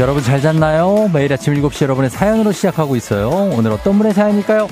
[0.00, 1.10] 여러분 잘 잤나요?
[1.12, 3.28] 매일 아침 7시 여러분의 사연으로 시작하고 있어요.
[3.54, 4.66] 오늘 어떤 분의 사연일까요?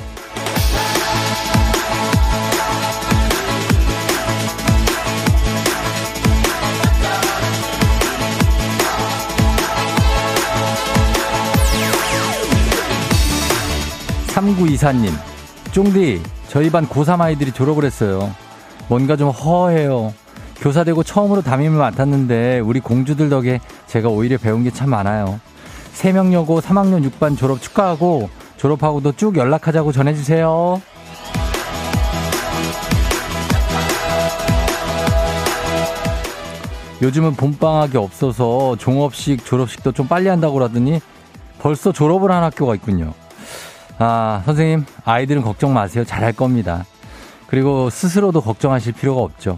[14.28, 15.12] 3924님,
[15.72, 18.34] 쫑디, 저희 반 고3 아이들이 졸업을 했어요.
[18.88, 20.14] 뭔가 좀 허해요.
[20.60, 25.40] 교사 되고 처음으로 담임을 맡았는데 우리 공주들 덕에 제가 오히려 배운 게 참 많아요.
[25.92, 30.80] 세명여고 3학년 6반 졸업 축하하고 졸업하고도 쭉 연락하자고 전해주세요.
[37.00, 41.00] 요즘은 봄방학이 없어서 종업식, 졸업식도 좀 빨리 한다고 그러더니
[41.60, 43.14] 벌써 졸업을 한 학교가 있군요.
[43.98, 46.04] 아, 선생님, 아이들은 걱정 마세요.
[46.04, 46.84] 잘할 겁니다.
[47.46, 49.56] 그리고 스스로도 걱정하실 필요가 없죠.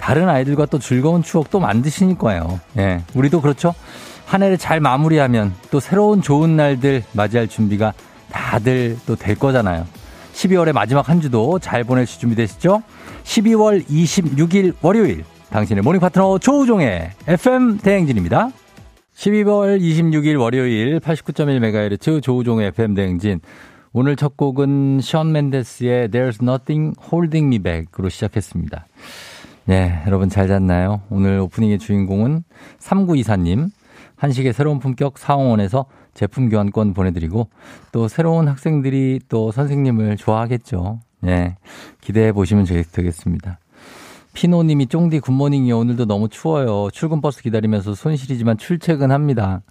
[0.00, 2.60] 다른 아이들과 또 즐거운 추억 도 만드실 거예요.
[2.78, 3.02] 예.
[3.14, 3.74] 우리도 그렇죠?
[4.26, 7.92] 한 해를 잘 마무리하면 또 새로운 좋은 날들 맞이할 준비가
[8.30, 9.86] 다들 또 될 거잖아요.
[10.34, 12.82] 12월의 마지막 한 주도 잘 보내실 준비 되시죠?
[13.24, 18.50] 12월 26일 월요일 당신의 모닝 파트너 조우종의 FM 대행진입니다.
[19.16, 23.40] 12월 26일 월요일 89.1MHz 조우종의 FM 대행진.
[23.92, 28.84] 오늘 첫 곡은 션 맨데스의 There's Nothing Holding Me Back으로 시작했습니다.
[29.68, 31.02] 네, 여러분 잘 잤나요?
[31.10, 32.44] 오늘 오프닝의 주인공은
[32.78, 33.70] 3924님.
[34.14, 37.50] 한식의 새로운 품격 사홍원에서 제품 교환권 보내드리고
[37.90, 41.00] 또 새로운 학생들이 또 선생님을 좋아하겠죠.
[41.20, 41.56] 네,
[42.00, 43.58] 기대해 보시면 되겠습니다.
[44.34, 45.76] 피노님이 쫑디 굿모닝이요.
[45.76, 46.88] 오늘도 너무 추워요.
[46.92, 49.62] 출근 버스 기다리면서 손실이지만 출퇴근합니다.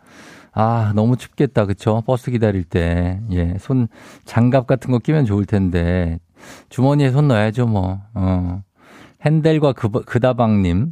[0.51, 1.65] 아, 너무 춥겠다.
[1.65, 2.03] 그쵸?
[2.05, 3.21] 버스 기다릴 때.
[3.31, 3.87] 예, 손,
[4.25, 6.19] 장갑 같은 거 끼면 좋을 텐데.
[6.67, 8.01] 주머니에 손 넣어야죠, 뭐.
[8.13, 8.61] 어.
[9.25, 10.91] 핸델과 그, 그다방님,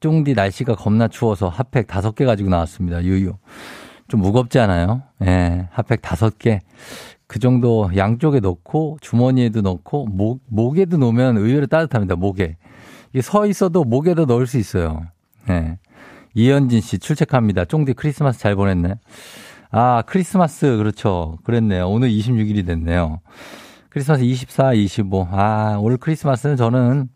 [0.00, 3.04] 쫑디 날씨가 겁나 추워서 핫팩 다섯 개 가지고 나왔습니다.
[3.04, 3.34] 유유.
[4.08, 5.02] 좀 무겁지 않아요?
[5.22, 6.60] 예, 핫팩 다섯 개.
[7.26, 12.16] 그 정도 양쪽에 넣고 주머니에도 넣고 목, 목에도 놓으면 의외로 따뜻합니다.
[12.16, 12.56] 목에.
[13.12, 15.02] 이게 서 있어도 목에도 넣을 수 있어요.
[15.50, 15.78] 예.
[16.34, 17.64] 이현진 씨 출첵합니다.
[17.64, 18.94] 쫑디 크리스마스 잘 보냈네.
[19.70, 21.38] 아, 크리스마스 그렇죠.
[21.44, 21.88] 그랬네요.
[21.88, 23.20] 오늘 26일이 됐네요.
[23.88, 25.28] 크리스마스 24, 25.
[25.30, 27.08] 아, 올 크리스마스는 저는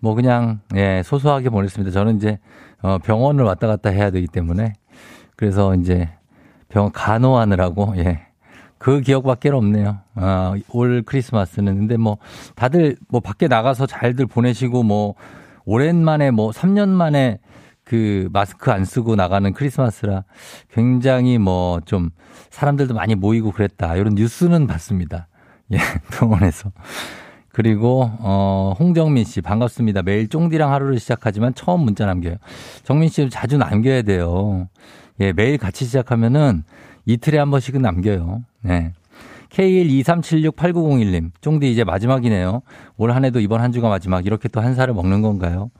[0.00, 1.90] 뭐 그냥 예, 소소하게 보냈습니다.
[1.92, 2.38] 저는 이제
[2.82, 4.74] 어 병원을 왔다 갔다 해야 되기 때문에
[5.36, 6.08] 그래서 이제
[6.68, 8.22] 병원 간호하느라고 예.
[8.78, 9.98] 그 기억밖에 없네요.
[10.14, 12.18] 아, 올 크리스마스는 근데 뭐
[12.54, 15.14] 다들 뭐 밖에 나가서 잘들 보내시고 뭐
[15.64, 17.40] 오랜만에 뭐 3년 만에
[17.82, 20.24] 그 마스크 안 쓰고 나가는 크리스마스라
[20.70, 22.10] 굉장히 뭐 좀
[22.50, 23.96] 사람들도 많이 모이고 그랬다.
[23.96, 25.28] 이런 뉴스는 봤습니다.
[25.72, 25.78] 예,
[26.12, 26.70] 병원에서.
[27.62, 30.02] 그리고 어 홍정민 씨 반갑습니다.
[30.02, 32.36] 매일 쫑디랑 하루를 시작하지만 처음 문자 남겨요.
[32.84, 34.68] 정민 씨 자주 남겨야 돼요.
[35.18, 36.62] 예, 매일 같이 시작하면은
[37.04, 38.44] 이틀에 한 번씩은 남겨요.
[38.62, 38.92] 네.
[39.50, 42.62] K123768901님, 쫑디 이제 마지막이네요.
[42.96, 44.24] 올 한 해도 이번 한 주가 마지막.
[44.24, 45.72] 이렇게 또 한 살을 먹는 건가요?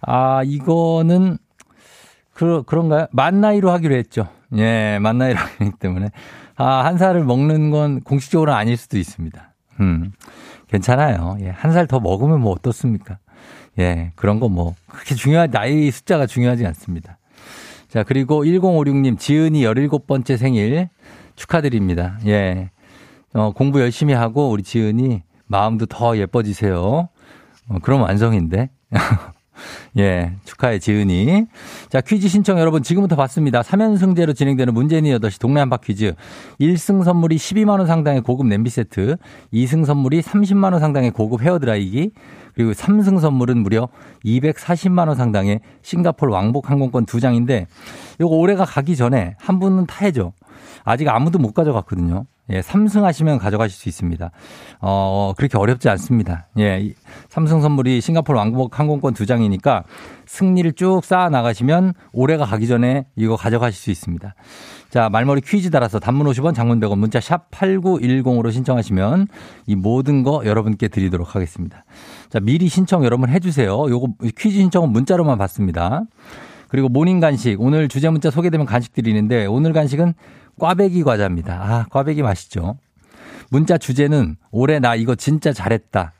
[0.00, 1.38] 아, 이거는,
[2.32, 3.06] 그, 그런가요?
[3.12, 4.26] 만 나이로 하기로 했죠.
[4.56, 6.08] 예, 만 나이로 하기 때문에.
[6.56, 9.54] 아, 한 살을 먹는 건 공식적으로는 아닐 수도 있습니다.
[9.80, 10.12] 음.
[10.74, 11.36] 괜찮아요.
[11.40, 13.18] 예, 한 살 더 먹으면 뭐 어떻습니까?
[13.78, 17.18] 예, 그런 거 뭐 그렇게 중요한 나이 숫자가 중요하지 않습니다.
[17.88, 20.88] 자, 그리고 1056님 지은이 17번째 생일
[21.36, 22.18] 축하드립니다.
[22.26, 22.70] 예.
[23.34, 27.08] 어, 공부 열심히 하고 우리 지은이 마음도 더 예뻐지세요.
[27.68, 28.70] 어, 그럼 완성인데.
[29.98, 31.46] 예, 축하해, 지은이.
[31.88, 33.62] 자, 퀴즈 신청 여러분 지금부터 받습니다.
[33.62, 36.14] 3연승제로 진행되는 문재인이 8시 동네 한바 퀴즈.
[36.60, 39.16] 1승 선물이 12만원 상당의 고급 냄비 세트,
[39.52, 42.12] 2승 선물이 30만원 상당의 고급 헤어드라이기,
[42.54, 43.88] 그리고 3승 선물은 무려
[44.24, 47.66] 240만 원 상당의 싱가폴 왕복 항공권 2장인데,
[48.20, 50.32] 요거 올해가 가기 전에 한 분은 타야죠.
[50.84, 52.26] 아직 아무도 못 가져갔거든요.
[52.50, 54.30] 예, 3승 하시면 가져가실 수 있습니다.
[54.80, 56.48] 어, 그렇게 어렵지 않습니다.
[56.58, 56.92] 예,
[57.28, 59.84] 삼성 선물이 싱가포르 왕복 항공권 두 장이니까
[60.26, 64.34] 승리를 쭉 쌓아 나가시면 올해가 가기 전에 이거 가져가실 수 있습니다.
[64.90, 69.26] 자, 말머리 퀴즈 달아서 단문 50원, 장문 100원, 문자 샵 8910으로 신청하시면
[69.66, 71.84] 이 모든 거 여러분께 드리도록 하겠습니다.
[72.28, 73.88] 자, 미리 신청 여러분 해주세요.
[73.88, 76.02] 요거 퀴즈 신청은 문자로만 받습니다.
[76.68, 80.14] 그리고 모닝 간식, 오늘 주제 문자 소개되면 간식 드리는데 오늘 간식은
[80.58, 81.54] 꽈배기 과자입니다.
[81.54, 82.76] 아, 꽈배기 맛있죠.
[83.50, 86.12] 문자 주제는 올해 나 이거 진짜 잘했다.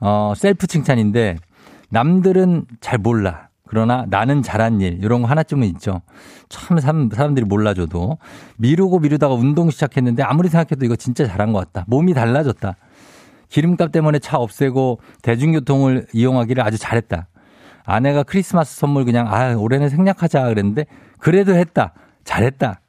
[0.00, 1.36] 어, 셀프 칭찬인데
[1.90, 3.48] 남들은 잘 몰라.
[3.66, 6.02] 그러나 나는 잘한 일, 이런 거 하나쯤은 있죠.
[6.48, 8.18] 참 사람들이 몰라줘도.
[8.56, 11.84] 미루고 미루다가 운동 시작했는데 아무리 생각해도 이거 진짜 잘한 것 같다.
[11.86, 12.74] 몸이 달라졌다.
[13.48, 17.28] 기름값 때문에 차 없애고 대중교통을 이용하기를 아주 잘했다.
[17.84, 20.86] 아내가 크리스마스 선물 그냥, 아, 올해는 생략하자 그랬는데
[21.18, 21.92] 그래도 했다.
[22.24, 22.80] 잘했다.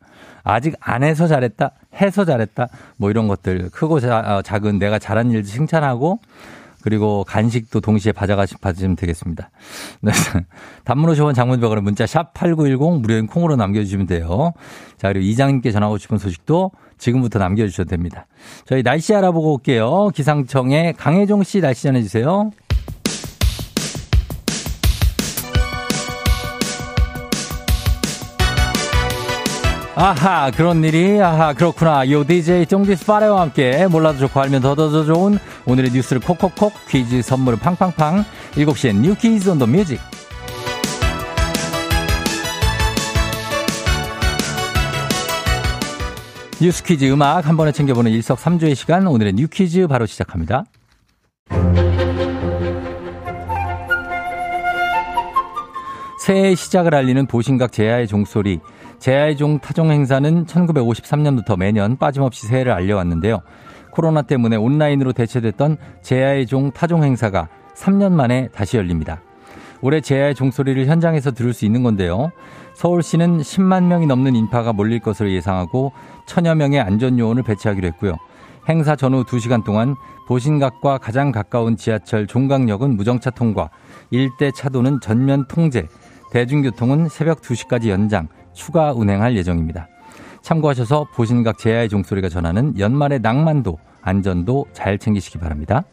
[0.44, 1.72] 아직 안 해서 잘했다.
[2.02, 2.68] 해서 잘했다.
[2.98, 6.20] 뭐 이런 것들 크고 자, 어, 작은 내가 잘한 일도 칭찬하고
[6.82, 9.50] 그리고 간식도 동시에 받아가시, 받으시면 되겠습니다.
[10.02, 10.12] 네.
[10.84, 14.54] 단문 50원 장문벽으로 문자 샵 8910 무료인 콩으로 남겨주시면 돼요.
[14.98, 18.28] 자, 그리고 이장님께 전하고 싶은 소식도 지금부터 남겨주셔도 됩니다.
[18.66, 20.10] 저희 날씨 알아보고 올게요.
[20.14, 22.52] 기상청의 강혜종 씨 날씨 전해주세요.
[30.02, 31.22] 아하 그런 일이?
[31.22, 32.10] 아하 그렇구나.
[32.10, 35.38] 요 DJ 쫑디스 파레와 함께 몰라도 좋고 알면 더더 좋은
[35.68, 38.26] 오늘의 뉴스를 콕콕콕 퀴즈 선물을 팡팡팡.
[38.54, 40.00] 7시엔 뉴 퀴즈 on the music
[46.60, 49.06] 뉴스 퀴즈 음악 한 번에 챙겨보는 일석삼조의 시간.
[49.06, 50.66] 오늘의 뉴 퀴즈 바로 시작합니다.
[56.20, 58.60] 새해 시작을 알리는 보신각 제야의 종소리
[59.02, 63.42] 제야의 종 타종 행사는 1953년부터 매년 빠짐없이 새해를 알려왔는데요.
[63.90, 69.20] 코로나 때문에 온라인으로 대체됐던 제야의 종 타종 행사가 3년 만에 다시 열립니다.
[69.82, 72.32] 올해 제야의 종소리를 현장에서 들을 수 있는 건데요.
[72.76, 75.94] 서울시는 10만 명이 넘는 인파가 몰릴 것으로 예상하고
[76.28, 78.18] 천여 명의 안전요원을 배치하기로 했고요.
[78.70, 79.96] 행사 전후 2시간 동안
[80.28, 83.72] 보신각과 가장 가까운 지하철 종강역은 무정차 통과,
[84.12, 85.88] 일대 차도는 전면 통제,
[86.32, 88.28] 대중교통은 새벽 2시까지 연장,
[88.62, 89.88] 추가 운행할 예정입니다.
[90.44, 95.84] 참고하셔서 보신각 제야의 종소리가 전하는 연말의 낭만도, 안전도 잘 챙기시기 바랍니다.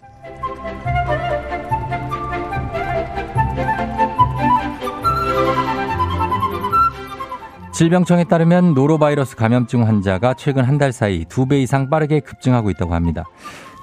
[7.72, 12.94] 질병청에 따르면 노로바이러스 감염증 환자가 최근 한 달 사이 두 배 이상 빠르게 급증하고 있다고
[12.94, 13.24] 합니다.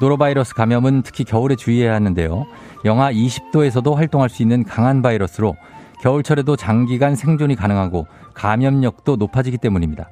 [0.01, 2.45] 노로바이러스 감염은 특히 겨울에 주의해야 하는데요.
[2.85, 5.55] 영하 20도에서도 활동할 수 있는 강한 바이러스로
[6.05, 8.05] 겨울철에도 장기간 생존이 가능하고
[8.35, 10.11] 감염력도 높아지기 때문입니다.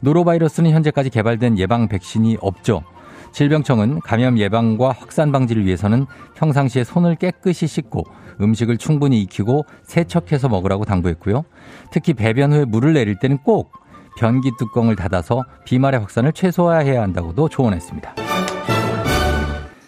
[0.00, 2.82] 노로바이러스는 현재까지 개발된 예방 백신이 없죠.
[3.30, 8.02] 질병청은 감염 예방과 확산 방지를 위해서는 평상시에 손을 깨끗이 씻고
[8.40, 11.44] 음식을 충분히 익히고 세척해서 먹으라고 당부했고요.
[11.92, 13.70] 특히 배변 후에 물을 내릴 때는 꼭
[14.18, 18.16] 변기 뚜껑을 닫아서 비말의 확산을 최소화해야 한다고도 조언했습니다.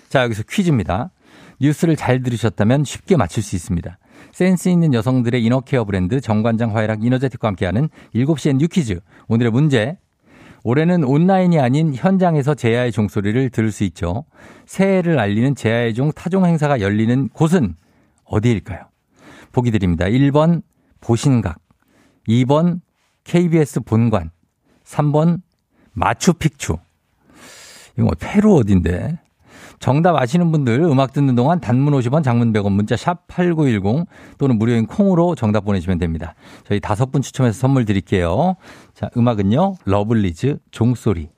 [0.09, 1.11] 자, 여기서 퀴즈입니다.
[1.61, 3.99] 뉴스를 잘 들으셨다면 쉽게 맞출 수 있습니다.
[4.33, 9.01] 센스 있는 여성들의 이너케어 브랜드 정관장 화이락 이너제틱과 함께하는 7시엔 뉴퀴즈.
[9.29, 9.99] 오늘의 문제.
[10.63, 14.25] 올해는 온라인이 아닌 현장에서 제야의 종소리를 들을 수 있죠.
[14.67, 17.75] 새해를 알리는 제야의 종 타종 행사가 열리는 곳은
[18.25, 18.81] 어디일까요?
[19.53, 20.05] 보기 드립니다.
[20.05, 20.63] 1번
[21.01, 21.59] 보신각,
[22.29, 22.81] 2번
[23.25, 24.31] KBS 본관,
[24.85, 25.41] 3번
[25.93, 26.77] 마추픽추.
[27.95, 29.19] 이거 뭐 페루 어딘데?
[29.79, 34.07] 정답 아시는 분들 음악 듣는 동안 단문 50원 장문 100원 문자 샵 8910
[34.39, 36.35] 또는 무료인 콩으로 정답 보내주시면 됩니다.
[36.67, 38.57] 저희 다섯 분 추첨해서 선물 드릴게요.
[38.95, 39.75] 자, 음악은요.
[39.85, 41.31] 러블리즈 종소리.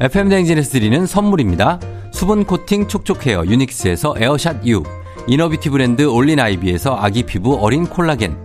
[0.00, 1.80] FM 대행진에서 드리는 선물입니다.
[2.12, 4.82] 수분 코팅 촉촉 헤어 유닉스에서 에어샷 U
[5.28, 8.36] inner beauty 브랜드 올린 아이비에서 아기 피부 어린 콜라겐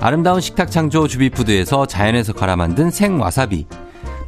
[0.00, 3.66] 아름다운 식탁 창조 주비푸드에서 자연에서 갈아 만든 생와사비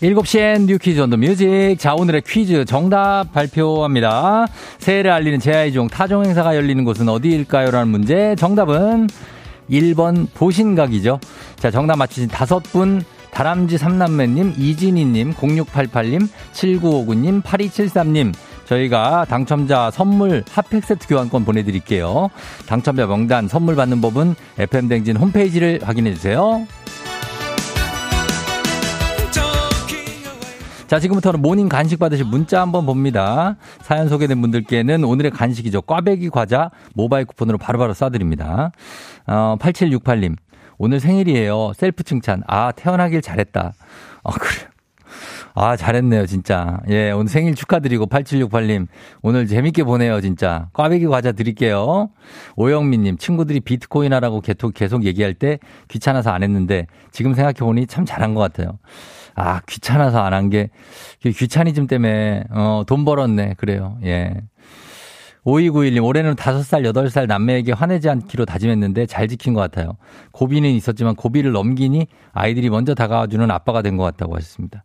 [0.00, 1.76] 7시엔 New Quiz on the Music.
[1.78, 4.46] 자, 오늘의 퀴즈 정답 발표합니다.
[4.78, 7.70] 새해를 알리는 제야의 종 타종 행사가 열리는 곳은 어디일까요?
[7.70, 8.34] 라는 문제.
[8.36, 9.08] 정답은
[9.70, 11.18] 1번 보신각이죠.
[11.56, 18.32] 자, 정답 맞히신 다섯 분 다람쥐 삼남매님, 이진희님, 0688님, 7959님, 8273님,
[18.66, 22.28] 저희가 당첨자 선물 핫팩 세트 교환권 보내드릴게요.
[22.66, 26.66] 당첨자 명단 선물 받는 법은 FM댕진 홈페이지를 확인해주세요.
[30.86, 33.56] 자, 지금부터는 모닝 간식 받으실 문자 한번 봅니다.
[33.82, 35.82] 사연 소개된 분들께는 오늘의 간식이죠.
[35.82, 38.70] 꽈배기 과자 모바일 쿠폰으로 바로바로 쏴드립니다.
[39.26, 40.36] 어, 8768님.
[40.78, 41.72] 오늘 생일이에요.
[41.74, 42.42] 셀프 칭찬.
[42.46, 43.72] 아, 태어나길 잘했다.
[44.22, 44.68] 아, 그래.
[45.54, 46.78] 아, 잘했네요, 진짜.
[46.88, 48.86] 예, 오늘 생일 축하드리고 8768님.
[49.22, 50.68] 오늘 재밌게 보내요, 진짜.
[50.72, 52.10] 꽈배기 과자 드릴게요.
[52.56, 58.34] 오영민님, 친구들이 비트코인 하라고 계속, 계속 얘기할 때 귀찮아서 안 했는데 지금 생각해보니 참 잘한
[58.34, 58.78] 것 같아요.
[59.36, 60.70] 아, 귀찮아서 안 한 게,
[61.22, 63.54] 귀차니즘 때문에, 어, 돈 벌었네.
[63.58, 63.98] 그래요.
[64.04, 64.34] 예.
[65.44, 69.92] 5291님, 올해는 5살, 8살 남매에게 화내지 않기로 다짐했는데 잘 지킨 것 같아요.
[70.32, 74.82] 고비는 있었지만 고비를 넘기니 아이들이 먼저 다가와주는 아빠가 된 것 같다고 하셨습니다.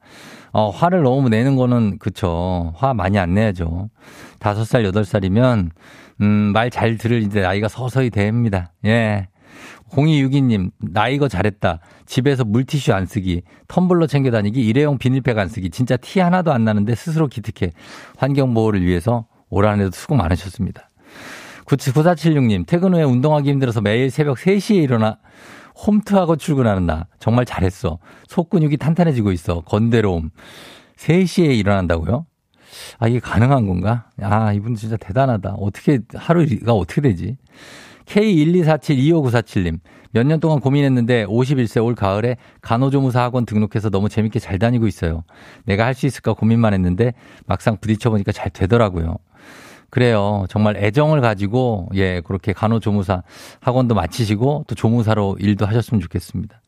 [0.52, 2.74] 어, 화를 너무 내는 거는, 그쵸.
[2.76, 3.90] 화 많이 안 내야죠.
[4.40, 5.70] 5살, 8살이면,
[6.22, 8.72] 음, 말 잘 들을 이제 나이가 서서히 됩니다.
[8.86, 9.30] 예.
[9.92, 11.80] 0262님, 나 이거 잘했다.
[12.06, 15.70] 집에서 물티슈 안 쓰기, 텀블러 챙겨 다니기, 일회용 비닐팩 안 쓰기.
[15.70, 17.72] 진짜 티 하나도 안 나는데 스스로 기특해.
[18.18, 20.90] 환경보호를 위해서 올 한 해도 수고 많으셨습니다.
[21.66, 25.20] 9476님, 퇴근 후에 운동하기 힘들어서 매일 새벽 3시에 일어나
[25.86, 27.08] 홈트하고 출근하는 나.
[27.20, 28.00] 정말 잘했어.
[28.28, 29.62] 속 근육이 탄탄해지고 있어.
[29.62, 30.30] 건대로움.
[30.98, 32.26] 3시에 일어난다고요?
[33.00, 34.10] 아, 이게 가능한 건가?
[34.22, 35.56] 아, 이분 진짜 대단하다.
[35.56, 37.38] 어떻게, 하루가 어떻게 되지?
[38.12, 39.80] K124725947님.
[40.14, 45.24] 몇 년 동안 고민했는데 51세 올 가을에 간호조무사 학원 등록해서 너무 재밌게 잘 다니고 있어요.
[45.66, 47.14] 내가 할 수 있을까 고민만 했는데
[47.46, 49.16] 막상 부딪혀보니까 잘 되더라고요.
[49.90, 50.46] 그래요.
[50.50, 53.24] 정말 애정을 가지고, 예, 그렇게 간호조무사
[53.60, 56.62] 학원도 마치시고 또 조무사로 일도 하셨으면 좋겠습니다.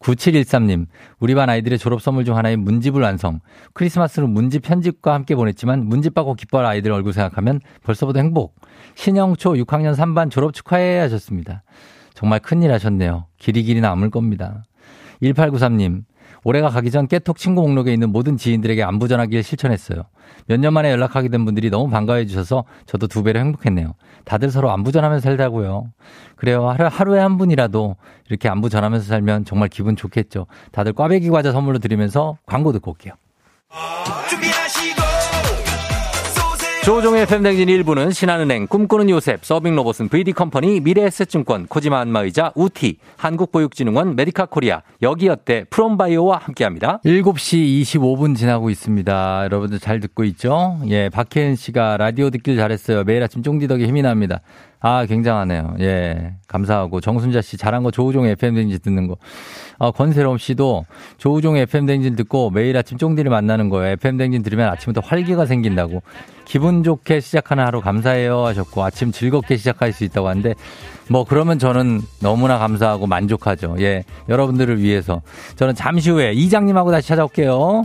[0.00, 0.86] 9713님,
[1.18, 3.40] 우리 반 아이들의 졸업 선물 중 하나인 문집을 완성.
[3.74, 8.59] 크리스마스는 문집 편집과 함께 보냈지만 문집 받고 기뻐할 아이들 얼굴 생각하면 벌써부터 행복.
[8.94, 11.62] 신영초 6학년 3반 졸업 축하해 하셨습니다.
[12.14, 13.26] 정말 큰일 하셨네요.
[13.38, 14.64] 길이 길이 남을 겁니다.
[15.22, 16.02] 1893님,
[16.44, 20.04] 올해가 가기 전 깨톡 친구 목록에 있는 모든 지인들에게 안부 전하기를 실천했어요.
[20.46, 23.94] 몇 년 만에 연락하게 된 분들이 너무 반가워해 주셔서 저도 두 배로 행복했네요.
[24.24, 25.92] 다들 서로 안부 전하면서 살다고요.
[26.36, 26.68] 그래요.
[26.70, 27.96] 하루, 하루에 한 분이라도
[28.28, 30.46] 이렇게 안부 전하면서 살면 정말 기분 좋겠죠.
[30.72, 33.14] 다들 꽈배기 과자 선물로 드리면서 광고 듣고 올게요.
[36.82, 44.80] 조우종의 FM댕진 1부는 신한은행, 꿈꾸는 요셉, 서빙로봇은 VD컴퍼니, 미래에셋증권, 코지마 안마의자, 우티, 한국보육진흥원, 메디카 코리아,
[45.02, 47.00] 여기어때, 프롬바이오와 함께합니다.
[47.04, 49.44] 7시 25분 지나고 있습니다.
[49.44, 50.80] 여러분들 잘 듣고 있죠?
[50.88, 53.04] 예, 박혜은 씨가 라디오 듣길 잘했어요.
[53.04, 54.40] 매일 아침 쫑디 덕에 힘이 납니다.
[54.80, 55.76] 아, 굉장하네요.
[55.80, 56.34] 예.
[56.48, 57.00] 감사하고.
[57.00, 59.16] 정순자 씨, 잘한 거 조우종 FM댕진 듣는 거.
[59.78, 60.86] 아, 권세롬 씨도
[61.18, 63.92] 조우종 FM댕진 듣고 매일 아침 쫑디를 만나는 거예요.
[63.92, 66.02] FM댕진 들으면 아침부터 활기가 생긴다고.
[66.46, 70.54] 기분 좋게 시작하는 하루 감사해요 하셨고, 아침 즐겁게 시작할 수 있다고 하는데,
[71.10, 73.76] 뭐, 그러면 저는 너무나 감사하고 만족하죠.
[73.80, 74.04] 예.
[74.30, 75.20] 여러분들을 위해서.
[75.56, 77.84] 저는 잠시 후에 이장님하고 다시 찾아올게요.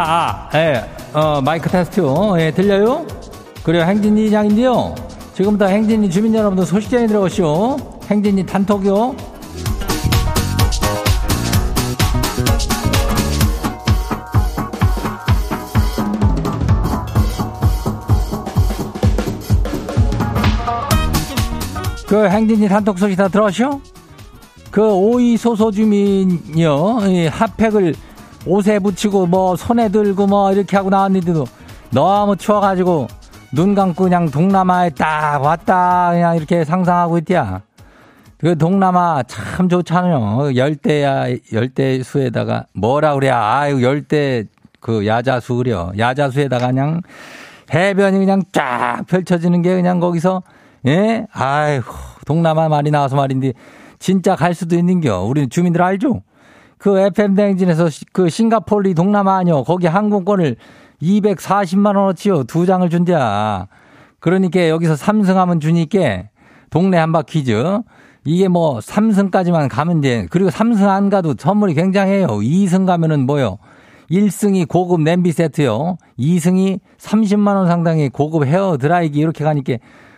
[0.53, 3.05] 예, 어, 마이크 테스트, 어, 예, 들려요?
[3.63, 4.93] 그래요, 행진이 장인데요.
[5.33, 7.77] 지금부터 행진이 주민 여러분들 소식전에 들어오시오.
[8.09, 9.15] 행진이 단톡요.
[22.09, 23.79] 그 행진이 단톡 소식 다 들어오시오?
[24.69, 26.99] 그 오이 소소 주민이요,
[27.31, 27.95] 핫팩을
[28.45, 31.45] 옷에 붙이고 뭐 손에 들고 뭐 이렇게 하고 나왔는데도
[31.91, 33.07] 너무 추워가지고
[33.53, 37.61] 눈 감고 그냥 동남아에 딱 왔다 그냥 이렇게 상상하고 있디야.
[38.37, 40.55] 그 동남아 참 좋잖아요.
[40.55, 43.29] 열대야, 열대수에다가 뭐라 그래.
[43.29, 44.45] 아유, 열대
[44.79, 45.91] 그 야자수 그려.
[45.95, 47.01] 야자수에다가 그냥
[47.71, 50.41] 해변이 그냥 쫙 펼쳐지는 게 그냥 거기서
[50.87, 51.27] 예?
[51.31, 51.93] 아이고,
[52.25, 53.53] 동남아 말이 나와서 말인데
[53.99, 55.21] 진짜 갈 수도 있는겨.
[55.21, 56.21] 우리는 주민들 알죠?
[56.81, 59.63] 그 FM 대행진에서 그 싱가폴리 동남아 아니요.
[59.63, 60.55] 거기 항공권을
[60.99, 62.45] 240만 원어치요.
[62.45, 63.67] 두 장을 준대야.
[64.19, 66.23] 그러니까 여기서 3승하면 주니까
[66.71, 67.81] 동네 한바 퀴즈.
[68.25, 70.25] 이게 뭐 3승까지만 가면 돼.
[70.31, 72.25] 그리고 3승 안 가도 선물이 굉장해요.
[72.25, 73.59] 2승 가면은 뭐요?
[74.09, 75.97] 1승이 고급 냄비 세트요.
[76.17, 79.73] 2승이 30만 원 상당의 고급 헤어 드라이기 이렇게 가니까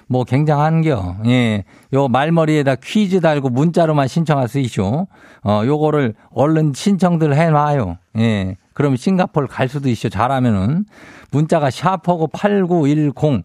[0.07, 1.17] 뭐 굉장한겨.
[1.27, 1.63] 예.
[1.93, 5.07] 요 말머리에다 퀴즈 달고 문자로만 신청할 수 있쇼.
[5.43, 7.98] 어, 요거를 얼른 신청들 해놔요.
[8.19, 8.57] 예.
[8.74, 10.10] 그럼 싱가폴 갈 수도 있쇼.
[10.10, 10.86] 잘하면은.
[11.31, 13.43] 문자가 샤퍼고 8910.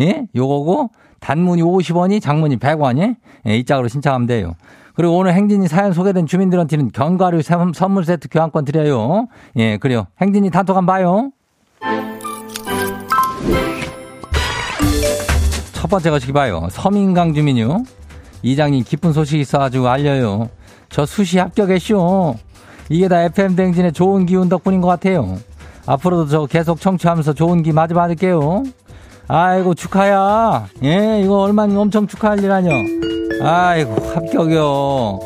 [0.00, 0.26] 예?
[0.34, 0.90] 요거고
[1.20, 4.54] 단문이 50원이 장문이 100원이 예, 이 짝으로 신청하면 돼요.
[4.94, 7.42] 그리고 오늘 행진이 사연 소개된 주민들한테는 견과류
[7.74, 9.28] 선물 세트 교환권 드려요.
[9.56, 10.06] 예, 그래요.
[10.20, 11.30] 행진이 단톡 한번 봐요.
[15.90, 16.68] 번째 거시기 봐요.
[16.70, 17.84] 서민강 주민요.
[18.42, 20.48] 이장님 기쁜 소식 있어가지고 알려요.
[20.88, 22.36] 저 수시 합격했쇼.
[22.88, 25.36] 이게 다 FM 댕진의 좋은 기운 덕분인 것 같아요.
[25.86, 28.64] 앞으로도 저 계속 청취하면서 좋은 기 마저 받을게요.
[29.28, 30.68] 아이고 축하야.
[30.82, 32.72] 예, 이거 얼마나 엄청 축하할 일 아니요.
[33.42, 35.18] 아이고 합격이요.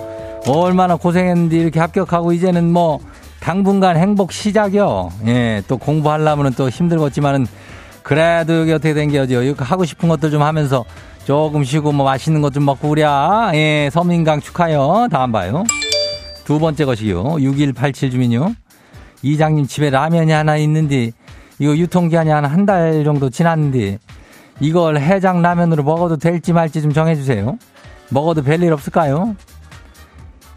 [0.46, 3.00] 얼마나 고생했는데 이렇게 합격하고 이제는 뭐
[3.40, 5.10] 당분간 행복 시작이요.
[5.26, 7.46] 예, 또 공부하려면 또 힘들겠지만은
[8.04, 9.24] 그래도 여기 어떻게 된 게요?
[9.42, 10.84] 이거 하고 싶은 것들 좀 하면서
[11.24, 13.50] 조금 쉬고 뭐 맛있는 것 좀 먹고 그랴.
[13.54, 15.08] 예, 서민강 축하요.
[15.10, 15.64] 다음 봐요.
[16.44, 17.36] 두 번째 것이요.
[17.40, 18.54] 6187 주민요.
[19.22, 21.10] 이장님 집에 라면이 하나 있는데
[21.58, 23.98] 이거 유통기한이 한 한 달 정도 지났는데
[24.60, 27.56] 이걸 해장 라면으로 먹어도 될지 말지 좀 정해주세요.
[28.10, 29.34] 먹어도 별일 없을까요?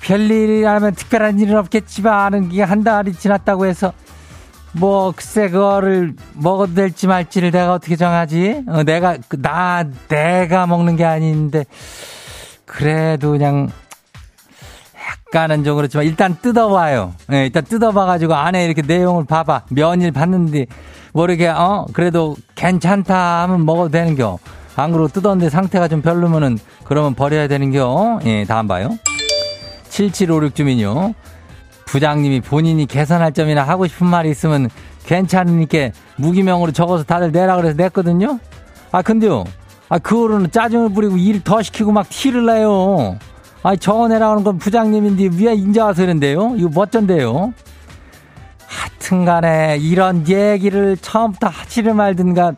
[0.02, 3.94] 별일이라면 특별한 일은 없겠지만 이게 한 달이 지났다고 해서
[4.78, 8.64] 뭐 글쎄 그거를 먹어도 될지 말지를 내가 어떻게 정하지?
[8.68, 11.66] 어, 내가 그, 나 내가 먹는 게 아닌데
[12.66, 13.72] 그래도 그냥
[15.28, 17.14] 약간은 좀 그렇지만 일단 뜯어봐요.
[17.28, 19.64] 네, 일단 뜯어봐가지고 안에 이렇게 내용을 봐봐.
[19.70, 20.68] 면일 봤는데
[21.14, 24.38] 뭐 이렇게 어 그래도 괜찮다 하면 먹어도 되는겨.
[24.76, 28.20] 안 그러고 뜯었는데 상태가 좀 별로면은 그러면 버려야 되는겨.
[28.26, 28.90] 예, 다음 봐요.
[29.90, 31.16] 7756 주민요.
[31.88, 34.70] 부장님이 본인이 개선할 점이나 하고 싶은 말이 있으면
[35.06, 38.40] 괜찮으니까 무기명으로 적어서 다들 내라 그래서 냈거든요.
[38.92, 39.46] 아 근데요.
[39.90, 43.18] 아 그거로는 짜증을 부리고 일 더 시키고 막 티를 내요.
[43.64, 46.56] 아 적어내라 하는 건 부장님인데 왜 인제 와서 그런데요?
[46.58, 47.54] 이거 멋쩐데요.
[48.68, 52.54] 하여튼간에 이런 얘기를 처음부터 하지를 말든가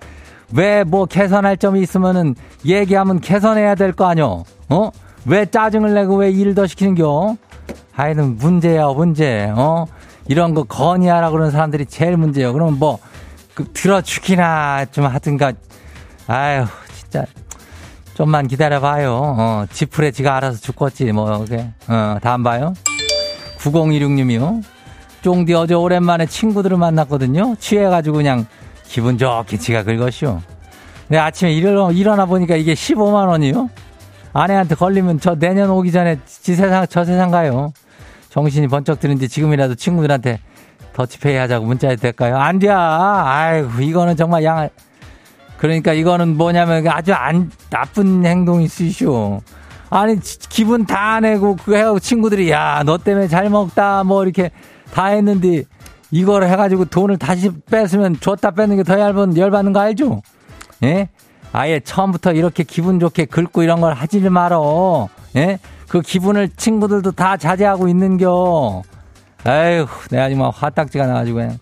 [0.55, 2.33] 왜 뭐 개선할 점이 있으면은
[2.65, 4.43] 얘기하면 개선해야 될 거 아뇨?
[4.69, 4.89] 어?
[5.25, 7.35] 왜 짜증을 내고 왜 일을 더 시키는겨?
[7.99, 9.85] 아이는 문제야 문제 어
[10.29, 12.53] 이런 거 건의하라 그러는 사람들이 제일 문제예요.
[12.53, 15.51] 그러면 뭐그 들어주기나 좀 하든가
[16.27, 16.65] 아유
[16.97, 17.25] 진짜
[18.13, 19.11] 좀만 기다려봐요.
[19.11, 22.73] 어 지풀에 지가 알아서 죽겠지 뭐 이게 어 다음 봐요.
[23.57, 24.63] 9016님이요.
[25.21, 27.57] 쫑디 어제 오랜만에 친구들을 만났거든요.
[27.59, 28.45] 취해가지고 그냥
[28.85, 30.39] 기분 좋게 지가 긁었쇼.
[31.09, 33.69] 근 아침에 일어, 일어나 보니까 이게 15만 원이요.
[34.31, 37.73] 아내한테 걸리면 저 내년 오기 전에 지 세상, 저 세상 가요.
[38.29, 40.39] 정신이 번쩍 드는데 지금이라도 친구들한테
[40.93, 42.37] 더치페이 하자고 문자해도 될까요?
[42.37, 42.69] 안 돼.
[42.69, 44.69] 아이고, 이거는 정말 양,
[45.57, 49.41] 그러니까 이거는 뭐냐면 아주 안, 나쁜 행동이 쓰시오.
[49.89, 54.51] 아니, 기분 다 내고 그 해가지고 친구들이 야, 너 때문에 잘 먹다 뭐 이렇게
[54.93, 55.63] 다 했는데
[56.11, 60.21] 이걸 해가지고 돈을 다시 뺐으면 줬다 뺏는 게 더 얇은 열받는 거 알죠?
[60.83, 61.09] 예?
[61.51, 65.09] 아예 처음부터 이렇게 기분 좋게 긁고 이런 걸 하지 말어.
[65.35, 65.59] 예?
[65.89, 68.83] 그 기분을 친구들도 다 자제하고 있는겨.
[69.43, 71.57] 아휴, 내가 지금 화딱지가 나가지고 그냥.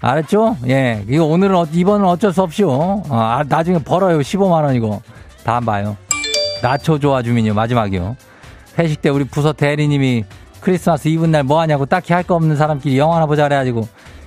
[0.00, 0.56] 알았죠?
[0.68, 1.04] 예.
[1.08, 2.68] 이거 오늘은, 어, 이번은 어쩔 수 없이요.
[2.70, 4.18] 어, 아, 나중에 벌어요.
[4.20, 5.00] 15만원 이거.
[5.44, 5.96] 다음 봐요.
[6.62, 7.54] 나초 좋아 주민요.
[7.54, 8.16] 마지막이요.
[8.78, 10.24] 회식 때 우리 부서 대리님이
[10.60, 13.86] 크리스마스 이브 날 뭐 하냐고 딱히 할 거 없는 사람끼리 영화 하나 보자 그래가지고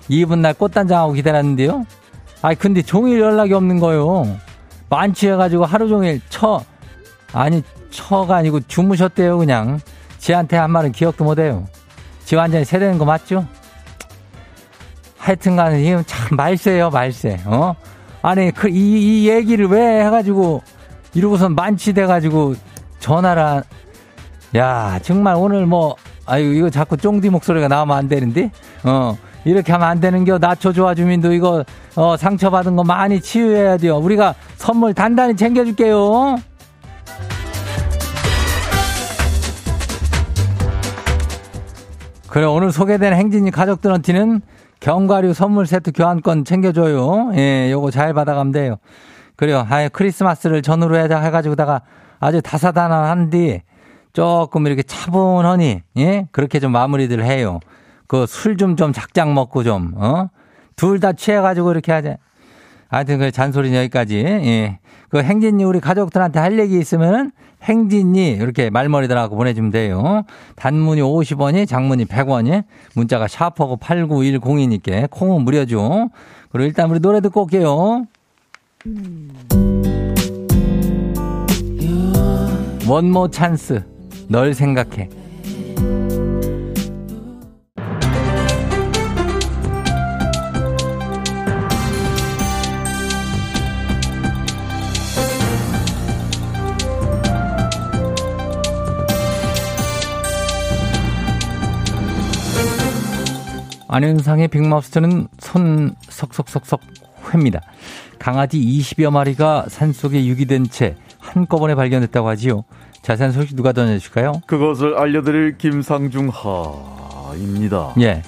[0.09, 1.85] 이브 날 꽃단장하고 기다렸는데요.
[2.41, 4.25] 아이, 근데 종일 연락이 없는 거요.
[4.89, 6.61] 만취해가지고 하루 종일 처,
[7.33, 9.79] 아니, 처가 아니고 주무셨대요, 그냥.
[10.17, 11.67] 지한테 한 말은 기억도 못해요.
[12.25, 13.45] 지 완전히 세대는 거 맞죠?
[15.17, 17.39] 하여튼 간에 이건 참 말세요, 말세.
[17.45, 17.75] 어?
[18.21, 18.73] 아니, 그, 이,
[19.23, 20.61] 이 얘기를 왜 해가지고,
[21.13, 22.55] 이러고선 만취돼가지고
[22.99, 23.63] 전화를, 안...
[24.55, 28.51] 야, 정말 오늘 뭐, 아유, 이거 자꾸 쫑디 목소리가 나오면 안 되는데?
[28.83, 30.37] 어, 이렇게 하면 안 되는겨.
[30.37, 31.63] 나초 좋아 주민도 이거,
[31.95, 33.97] 어, 상처받은 거 많이 치유해야 돼요.
[33.97, 36.37] 우리가 선물 단단히 챙겨줄게요.
[42.31, 44.39] 그래, 오늘 소개된 행진이 가족들한테는
[44.79, 47.33] 견과류 선물 세트 교환권 챙겨줘요.
[47.35, 48.77] 예, 요거 잘 받아가면 돼요.
[49.35, 49.67] 그래요.
[49.69, 51.81] 아예 크리스마스를 전후로 해가지고다가
[52.21, 53.61] 아주 다사다난한 뒤
[54.13, 56.27] 조금 이렇게 차분하니, 예?
[56.31, 57.59] 그렇게 좀 마무리들 해요.
[58.07, 60.29] 그 술 좀좀 작작 먹고 좀, 어?
[60.77, 62.15] 둘 다 취해가지고 이렇게 하자.
[62.87, 64.17] 하여튼 그 잔소리는 여기까지.
[64.17, 64.79] 예.
[65.09, 67.31] 그 행진이 우리 가족들한테 할 얘기 있으면은
[67.63, 70.23] 행진이 이렇게 말머리들하고 보내주면 돼요.
[70.55, 72.63] 단문이 50원이, 장문이 100원이,
[72.95, 76.09] 문자가 샤퍼고 8910이니까 콩은 무려죠.
[76.51, 78.05] 그리고 일단 우리 노래 듣고 올게요.
[82.87, 83.83] 원모 찬스,
[84.27, 85.09] 널 생각해.
[103.91, 106.79] 안현상의 빅마우스는 손 석석석석
[107.25, 107.59] 회입니다.
[108.19, 112.63] 강아지 20여 마리가 산속에 유기된 채 한꺼번에 발견됐다고 하지요.
[113.01, 114.43] 자세한 소식 누가 전해주실까요?
[114.47, 116.35] 그것을 알려드릴 김상중하입니다.
[117.99, 118.23] 예.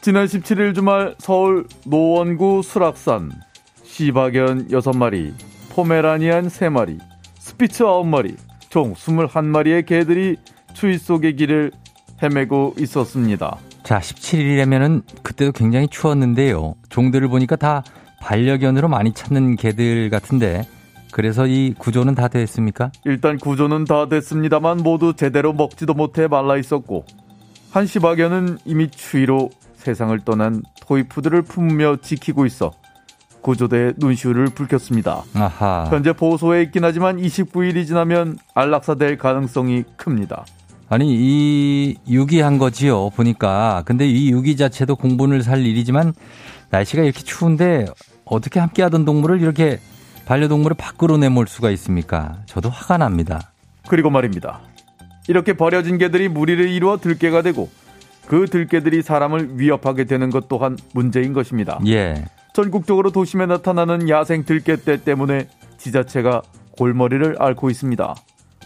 [0.00, 3.30] 지난 17일 주말 서울 노원구 수락산
[3.84, 5.32] 시바견 6마리,
[5.70, 6.98] 포메라니안 3마리,
[7.38, 8.34] 스피츠 9마리,
[8.68, 10.38] 총 21마리의 개들이
[10.74, 11.70] 추위 속의 길을
[12.20, 13.58] 헤매고 있었습니다.
[13.82, 16.74] 자, 17일이라면은 그때도 굉장히 추웠는데요.
[16.88, 17.82] 종들을 보니까 다
[18.20, 20.66] 반려견으로 많이 찾는 개들 같은데
[21.10, 22.90] 그래서 이 구조는 다 됐습니까?
[23.04, 27.04] 일단 구조는 다 됐습니다만 모두 제대로 먹지도 못해 말라 있었고
[27.70, 32.70] 한 시바견은 이미 추위로 세상을 떠난 토이푸드를 품으며 지키고 있어
[33.42, 35.22] 구조대의 눈시울을 붉혔습니다.
[35.34, 35.86] 아하.
[35.90, 40.44] 현재 보소에 있긴 하지만 29일이 지나면 안락사될 가능성이 큽니다.
[40.92, 46.12] 아니 이 유기한 거지요 보니까 근데 이 유기 자체도 공분을 살 일이지만
[46.68, 47.86] 날씨가 이렇게 추운데
[48.26, 49.80] 어떻게 함께하던 동물을 이렇게
[50.26, 52.42] 반려동물을 밖으로 내몰 수가 있습니까?
[52.44, 53.52] 저도 화가 납니다.
[53.88, 54.60] 그리고 말입니다.
[55.28, 57.70] 이렇게 버려진 개들이 무리를 이루어 들개가 되고
[58.26, 61.80] 그 들개들이 사람을 위협하게 되는 것 또한 문제인 것입니다.
[61.86, 62.22] 예.
[62.52, 66.42] 전국적으로 도심에 나타나는 야생 들개떼 때문에 지자체가
[66.76, 68.14] 골머리를 앓고 있습니다.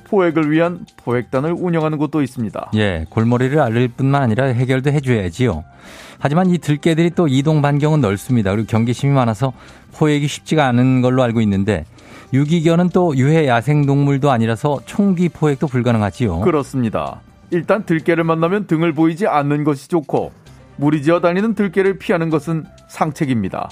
[0.06, 2.70] 포획을 위한 포획단을 운영하는 곳도 있습니다.
[2.76, 5.64] 예, 골머리를 앓을 뿐만 아니라 해결도 해줘야지요.
[6.18, 8.52] 하지만 이 들개들이 또 이동 반경은 넓습니다.
[8.52, 9.52] 그리고 경계심이 많아서
[9.94, 11.84] 포획이 쉽지가 않은 걸로 알고 있는데
[12.32, 16.40] 유기견은 또 유해 야생 동물도 아니라서 총기 포획도 불가능하지요.
[16.40, 17.20] 그렇습니다.
[17.50, 20.32] 일단 들개를 만나면 등을 보이지 않는 것이 좋고
[20.76, 23.70] 무리지어 다니는 들개를 피하는 것은 상책입니다.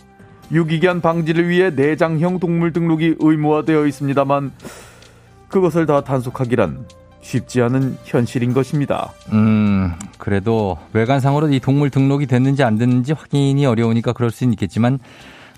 [0.52, 4.52] 유기견 방지를 위해 내장형 동물 등록이 의무화되어 있습니다만
[5.54, 6.84] 그것을 다 단속하기란
[7.20, 9.12] 쉽지 않은 현실인 것입니다.
[9.32, 14.98] 음, 그래도 외관상으로 이 동물 등록이 됐는지 안 됐는지 확인이 어려우니까 그럴 수는 있겠지만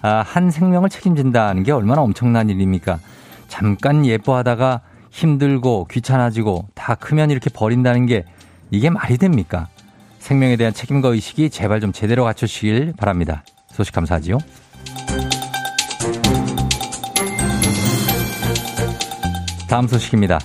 [0.02, 2.98] 아, 한 생명을 책임진다는 게 얼마나 엄청난 일입니까?
[3.48, 8.26] 잠깐 예뻐하다가 힘들고 귀찮아지고 다 크면 이렇게 버린다는 게
[8.70, 9.68] 이게 말이 됩니까?
[10.18, 13.44] 생명에 대한 책임과 의식이 제발 좀 제대로 갖춰주시길 바랍니다.
[13.72, 14.36] 소식 감사하지요.
[19.68, 20.38] 다음 소식입니다.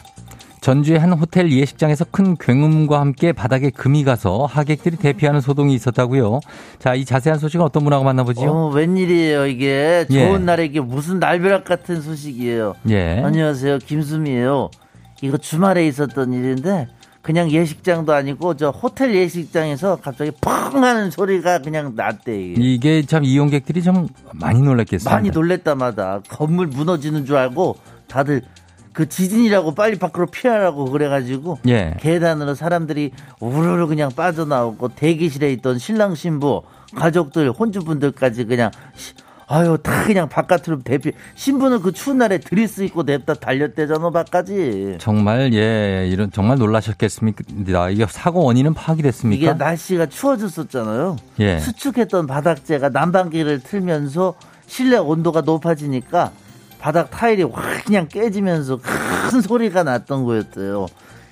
[0.61, 6.39] 전주의 한 호텔 예식장에서 큰 굉음과 함께 바닥에 금이 가서 하객들이 대피하는 소동이 있었다고요.
[6.77, 8.49] 자, 이 자세한 소식은 어떤 분하고 만나보지요?
[8.49, 10.05] 어, 웬일이에요, 이게.
[10.09, 10.37] 좋은 예.
[10.37, 12.75] 날에 이게 무슨 날벼락 같은 소식이에요.
[12.89, 13.21] 예.
[13.23, 14.69] 안녕하세요, 김수미예요.
[15.23, 16.87] 이거 주말에 있었던 일인데
[17.23, 22.39] 그냥 예식장도 아니고 저 호텔 예식장에서 갑자기 펑 하는 소리가 그냥 났대.
[22.39, 25.13] 이게, 이게 참 이용객들이 좀 많이 놀랐겠어요.
[25.13, 28.41] 많이 놀랬다마다 건물 무너지는 줄 알고 다들
[28.93, 31.95] 그 지진이라고 빨리 밖으로 피하라고 그래가지고 예.
[31.99, 36.63] 계단으로 사람들이 우르르 그냥 빠져나오고 대기실에 있던 신랑 신부
[36.95, 38.71] 가족들 혼주분들까지 그냥
[39.47, 45.53] 아유 다 그냥 바깥으로 대피 신부는 그 추운 날에 드리스 입고 냅다 달렸대잖아 밖까지 정말
[45.53, 51.59] 예 이런 정말 놀라셨겠습니까 이게 사고 원인은 파악이 됐습니까 이게 날씨가 추워졌었잖아요 예.
[51.59, 54.35] 수축했던 바닥재가 난방기를 틀면서
[54.67, 56.31] 실내 온도가 높아지니까
[56.81, 60.87] 바닥 타일이 확 그냥 깨지면서 큰 소리가 났던 거였어요.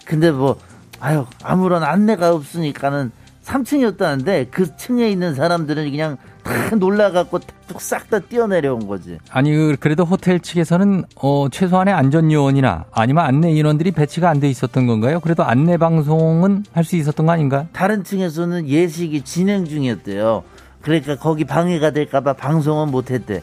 [0.06, 0.58] 근데 뭐
[1.00, 3.12] 아유 아무런 안내가 없으니까는
[3.44, 7.40] 3층이었다는데 그 층에 있는 사람들은 그냥 다 놀라갖고
[7.80, 9.18] 싹다 뛰어내려온 거지.
[9.32, 14.50] 아니 그, 그래도 호텔 측에서는 어, 최소한의 안전 요원이나 아니면 안내 인원들이 배치가 안 돼
[14.50, 15.20] 있었던 건가요?
[15.20, 17.66] 그래도 안내 방송은 할 수 있었던 거 아닌가?
[17.74, 20.44] 다른 층에서는 예식이 진행 중이었대요.
[20.82, 23.42] 그러니까 거기 방해가 될까봐 방송은 못했대.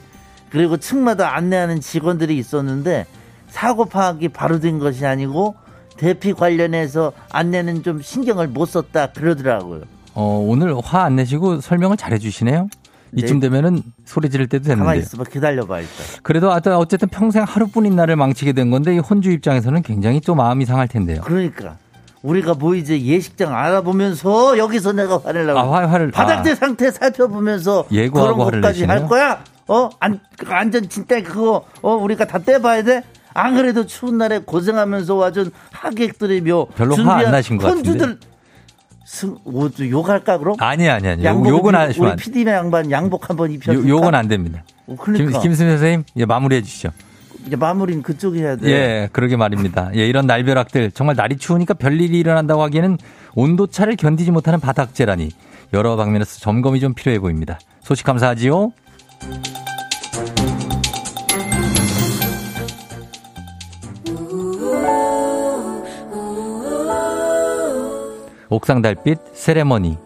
[0.50, 3.06] 그리고 층마다 안내하는 직원들이 있었는데
[3.48, 5.54] 사고 파악이 바로 된 것이 아니고
[5.96, 9.82] 대피 관련해서 안내는 좀 신경을 못 썼다 그러더라고요.
[10.14, 12.68] 어, 오늘 화 안 내시고 설명을 잘 해 주시네요.
[13.14, 14.80] 이쯤 되면은 소리 지를 때도 됐는데.
[14.80, 15.24] 가만히 있어봐.
[15.24, 16.06] 기다려봐, 일단.
[16.22, 20.88] 그래도 어쨌든 평생 하루뿐인 날을 망치게 된 건데 이 혼주 입장에서는 굉장히 또 마음이 상할
[20.88, 21.22] 텐데요.
[21.22, 21.76] 그러니까.
[22.27, 26.55] 우리가 뭐 이제 예식장 알아보면서 여기서 내가 화를 내고 아, 화, 화를 바닥재 아.
[26.57, 28.85] 상태 살펴보면서 예고하고 그런 것까지?
[28.85, 29.45] 할 거야?
[29.69, 29.91] 어?
[30.01, 33.03] 안, 안전 진짜 그거 어 우리가 다 떼봐야 돼?
[33.33, 38.17] 안 그래도 추운 날에 고생하면서 와준 하객들이 묘 별로 화 안 나신 것 같은데?
[39.05, 40.57] 승, 뭐, 욕할까 그럼?
[40.59, 41.23] 아니 아니 아니.
[41.25, 42.23] 양복 욕은 입- 안 하시면 우리 안 돼.
[42.25, 44.65] PD의 양반 양복 한번 입혀 요- 욕은 안 됩니다.
[44.99, 46.89] 그러니까 김, 김수미 선생님, 예, 마무리해 주시죠.
[47.46, 48.68] 이제 마무리는 그쪽이 해야 돼.
[48.68, 49.90] 예, 그러게 말입니다.
[49.94, 52.98] 예, 이런 날벼락들 정말 날이 추우니까 별일이 일어난다고 하기에는
[53.35, 55.30] 온도차를 견디지 못하는 바닥재라니
[55.72, 57.59] 여러 방면에서 점검이 좀 필요해 보입니다.
[57.80, 58.72] 소식 감사하지요.
[68.48, 69.98] 옥상 달빛 세레머니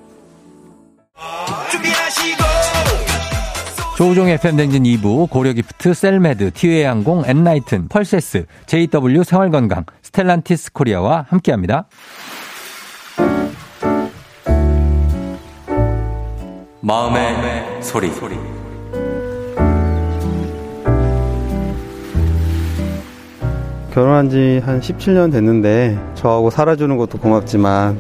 [4.01, 11.87] 조우종 FM 댕진 2부 고려기프트 셀메드 티웨이 항공 엔라이튼 펄세스 JW 생활건강 스텔란티스 코리아와 함께합니다.
[16.81, 18.60] 마음의, 소리.
[23.93, 27.99] 결혼한 지 한 17년 됐는데 저하고 살아주는 것도 고맙지만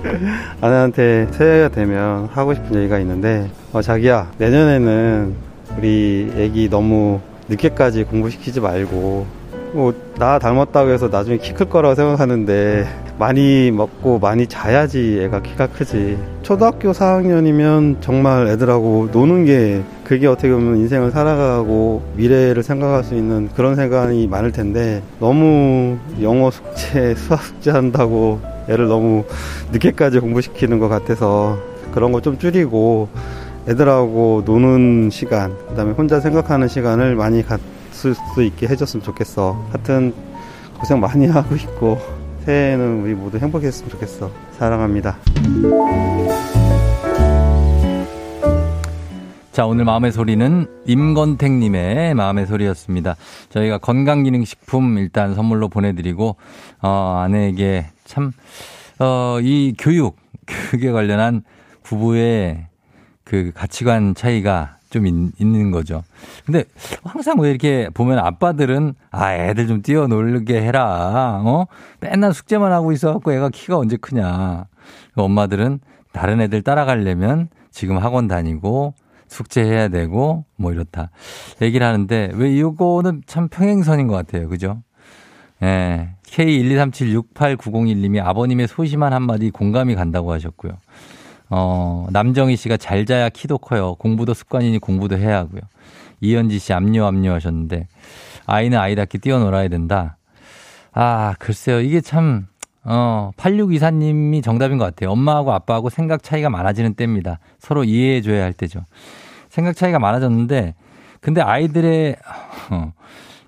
[0.60, 5.34] 아내한테 새해가 되면 하고 싶은 얘기가 있는데 어, 자기야 내년에는
[5.78, 9.26] 우리 애기 너무 늦게까지 공부시키지 말고
[9.72, 12.86] 뭐 나 닮았다고 해서 나중에 키 클 거라고 생각하는데
[13.18, 16.18] 많이 먹고 많이 자야지 애가 키가 크지.
[16.42, 23.48] 초등학교 4학년이면 정말 애들하고 노는 게 그게 어떻게 보면 인생을 살아가고 미래를 생각할 수 있는
[23.56, 29.24] 그런 생각이 많을 텐데 너무 영어 숙제, 수학 숙제 한다고 애를 너무
[29.72, 31.58] 늦게까지 공부시키는 것 같아서
[31.92, 33.08] 그런 거 좀 줄이고
[33.68, 37.60] 애들하고 노는 시간, 그 다음에 혼자 생각하는 시간을 많이 갖
[38.08, 39.66] 을 수 있게 해줬으면 좋겠어.
[39.70, 40.14] 하여튼
[40.78, 41.98] 고생 많이 하고 있고
[42.44, 44.30] 새해에는 우리 모두 행복했으면 좋겠어.
[44.58, 45.16] 사랑합니다.
[49.52, 53.16] 자, 오늘 마음의 소리는 임건택님의 마음의 소리였습니다.
[53.50, 56.36] 저희가 건강기능식품 일단 선물로 보내드리고,
[56.80, 58.32] 어, 아내에게 참,
[58.98, 61.42] 어, 이 교육, 교육에 관련한
[61.82, 62.66] 부부의
[63.24, 66.04] 그 가치관 차이가 좀 있, 는 거죠.
[66.44, 66.64] 근데
[67.02, 71.42] 항상 왜 이렇게 보면 아빠들은 아, 애들 좀 뛰어놀게 해라.
[71.44, 71.66] 어?
[72.00, 74.66] 맨날 숙제만 하고 있어갖고 애가 키가 언제 크냐.
[75.16, 75.80] 엄마들은
[76.12, 78.94] 다른 애들 따라가려면 지금 학원 다니고
[79.28, 81.10] 숙제해야 되고 뭐 이렇다.
[81.62, 84.48] 얘기를 하는데 왜 이거는 참 평행선인 것 같아요.
[84.48, 84.82] 그죠?
[85.62, 86.10] 예.
[86.26, 90.72] K123768901님이 아버님의 소심한 한마디 공감이 간다고 하셨고요.
[91.54, 93.94] 어, 남정희 씨가 잘 자야 키도 커요.
[93.96, 95.60] 공부도 습관이니 공부도 해야 하고요.
[96.22, 97.88] 이현지 씨 압류 압류 하셨는데
[98.46, 100.16] 아이는 아이답게 뛰어놀아야 된다.
[100.92, 101.82] 아, 글쎄요.
[101.82, 102.46] 이게 참
[102.84, 105.10] 어, 8624님이 정답인 것 같아요.
[105.10, 107.38] 엄마하고 아빠하고 생각 차이가 많아지는 때입니다.
[107.58, 108.86] 서로 이해해줘야 할 때죠.
[109.50, 110.74] 생각 차이가 많아졌는데,
[111.20, 112.16] 근데 아이들의,
[112.70, 112.92] 어,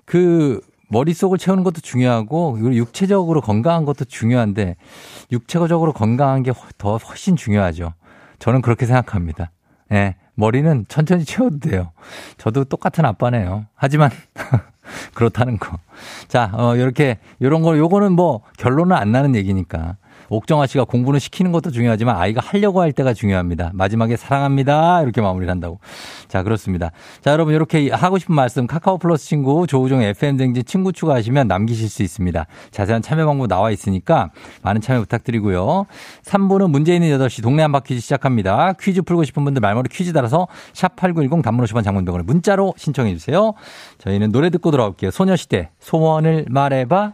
[0.05, 0.61] 그,
[0.95, 4.77] 머릿속을 채우는 것도 중요하고, 그리고 육체적으로 건강한 것도 중요한데,
[5.31, 7.93] 육체적으로 건강한 게 더 훨씬 중요하죠.
[8.39, 9.51] 저는 그렇게 생각합니다.
[9.91, 10.15] 예.
[10.35, 11.91] 머리는 천천히 채워도 돼요.
[12.37, 13.65] 저도 똑같은 아빠네요.
[13.75, 14.09] 하지만,
[15.13, 15.77] 그렇다는 거.
[16.27, 19.97] 자, 어, 요렇게, 요런 거, 요거는 뭐 결론은 안 나는 얘기니까.
[20.29, 23.71] 옥정아 씨가 공부는 시키는 것도 중요하지만 아이가 하려고 할 때가 중요합니다.
[23.73, 25.01] 마지막에 사랑합니다.
[25.01, 25.79] 이렇게 마무리를 한다고.
[26.27, 26.91] 자, 그렇습니다.
[27.21, 31.89] 자, 여러분 이렇게 하고 싶은 말씀 카카오 플러스 친구 조우종 FM 댕진 친구 추가하시면 남기실
[31.89, 32.45] 수 있습니다.
[32.71, 35.85] 자세한 참여 방법 나와 있으니까 많은 참여 부탁드리고요.
[36.23, 38.73] 3부는 문제 있는 8시 동네 한바 퀴즈 시작합니다.
[38.79, 43.53] 퀴즈 풀고 싶은 분들 말머리 퀴즈 달아서 샵8910 단문 50원 장문병원을 문자로 신청해 주세요.
[43.99, 45.11] 저희는 노래 듣고 돌아올게요.
[45.11, 47.13] 소녀시대 소원을 말해봐.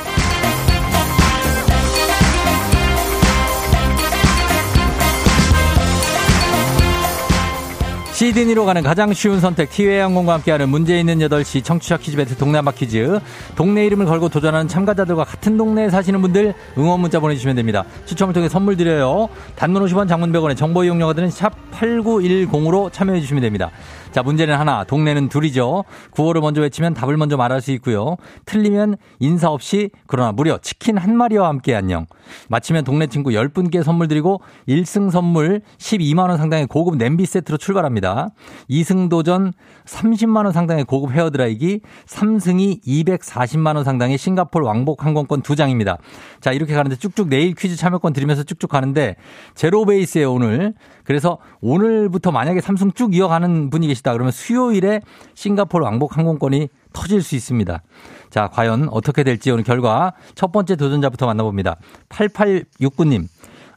[8.21, 12.69] 시드니로 가는 가장 쉬운 선택 티웨이 항공과 함께하는 문제 있는 8시 청취자 퀴즈 배틀 한바
[12.69, 13.19] 퀴즈.
[13.55, 17.83] 동네 이름을 걸고 도전하는 참가자들과 같은 동네에 사시는 분들 응원 문자 보내주시면 됩니다.
[18.05, 19.27] 추첨을 통해 선물 드려요.
[19.55, 23.71] 단문 50원 장문 100원의 정보 이용료가 드는 샵 8910으로 참여해 주시면 됩니다
[24.11, 24.83] 자 문제는 하나.
[24.83, 25.85] 동네는 둘이죠.
[26.11, 28.17] 구호를 먼저 외치면 답을 먼저 말할 수 있고요.
[28.45, 32.07] 틀리면 인사 없이 그러나 무려 치킨 한 마리와 함께 안녕.
[32.49, 38.29] 마치면 동네 친구 10분께 선물 드리고 1승 선물 12만 원 상당의 고급 냄비 세트로 출발합니다.
[38.69, 39.53] 2승 도전
[39.85, 45.97] 30만 원 상당의 고급 헤어드라이기 3승이 240만 원 상당의 싱가폴 왕복 항공권 2장입니다.
[46.41, 49.15] 자 이렇게 가는데 쭉쭉 내일 퀴즈 참여권 드리면서 쭉쭉 가는데
[49.55, 55.01] 제로 베이스에 오늘 그래서 오늘부터 만약에 삼승 쭉 이어가는 분이 계시다 그러면 수요일에
[55.33, 57.81] 싱가폴 왕복 항공권이 터질 수 있습니다.
[58.29, 61.77] 자, 과연 어떻게 될지 오늘 결과 첫 번째 도전자부터 만나봅니다.
[62.09, 63.27] 8869님.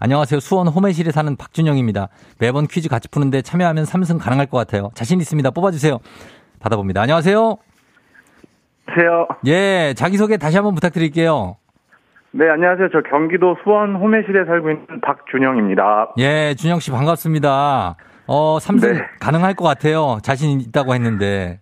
[0.01, 0.41] 안녕하세요.
[0.41, 2.09] 수원 호매실에 사는 박준영입니다.
[2.39, 4.91] 매번 퀴즈 같이 푸는데 참여하면 삼승 가능할 것 같아요.
[4.95, 5.51] 자신 있습니다.
[5.51, 5.99] 뽑아주세요.
[6.61, 7.03] 받아봅니다.
[7.03, 7.57] 안녕하세요.
[8.87, 9.29] 안녕하세요.
[9.47, 11.57] 예, 자기소개 다시 한번 부탁드릴게요.
[12.37, 12.89] 네, 안녕하세요.
[12.91, 16.15] 저 경기도 수원 호매실에 살고 있는 박준영입니다.
[16.19, 17.95] 예, 준영 씨 반갑습니다.
[18.27, 19.07] 어, 삼승 네.
[19.21, 20.19] 가능할 것 같아요.
[20.21, 21.61] 자신 있다고 했는데.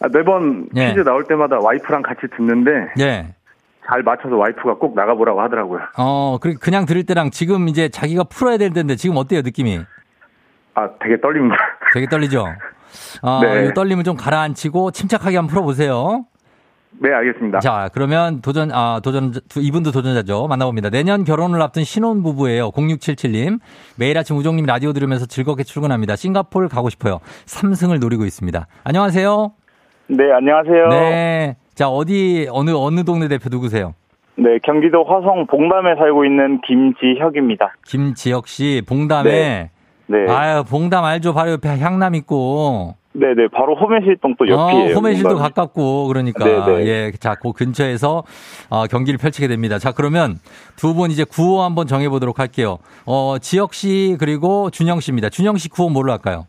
[0.00, 0.90] 아, 매번 예.
[0.90, 3.34] 퀴즈 나올 때마다 와이프랑 같이 듣는데 예.
[3.84, 5.80] 잘 맞춰서 와이프가 꼭 나가보라고 하더라고요.
[5.98, 9.80] 어, 그 그냥 들을 때랑 지금 이제 자기가 풀어야 될 텐데 지금 어때요, 느낌이?
[10.74, 11.56] 아, 되게 떨립니다.
[11.92, 12.46] 되게 떨리죠?
[13.22, 13.66] 아, 네.
[13.66, 16.26] 이 떨림을 좀 가라앉히고 침착하게 한번 풀어보세요.
[17.02, 17.60] 네, 알겠습니다.
[17.60, 20.46] 자, 그러면 도전, 아, 도전, 두- 이분도 도전자죠.
[20.48, 20.90] 만나봅니다.
[20.90, 22.70] 내년 결혼을 앞둔 신혼부부예요.
[22.72, 23.58] 0677님.
[23.96, 26.14] 매일 아침 우종님 라디오 들으면서 즐겁게 출근합니다.
[26.16, 27.20] 싱가포르 가고 싶어요.
[27.46, 28.66] 삼승을 노리고 있습니다.
[28.84, 29.52] 안녕하세요.
[30.08, 30.88] 네, 안녕하세요.
[30.88, 31.00] 네.
[31.00, 31.56] 네.
[31.74, 33.94] 자, 어디, 어느, 어느 동네 대표 누구세요?
[34.64, 37.74] 경기도 화성 봉담에 살고 있는 김지혁입니다.
[37.86, 39.70] 김지혁 씨, 봉담에.
[40.06, 40.26] 네.
[40.28, 41.32] 아유, 봉담 알죠?
[41.32, 42.94] 바로 옆에 향남 있고.
[43.12, 44.92] 네, 네, 바로 호매실동 또 옆이에요.
[44.92, 45.48] 어, 호매실도 봉담이.
[45.48, 46.86] 가깝고 그러니까 네네.
[46.86, 48.22] 예, 자, 그 근처에서
[48.68, 49.78] 어, 경기를 펼치게 됩니다.
[49.78, 50.36] 자, 그러면
[50.76, 52.78] 두 분 이제 구호 한번 정해 보도록 할게요.
[53.06, 55.28] 어, 지혁 씨 그리고 준영 씨입니다.
[55.28, 56.46] 준영 씨 구호 뭘로 할까요?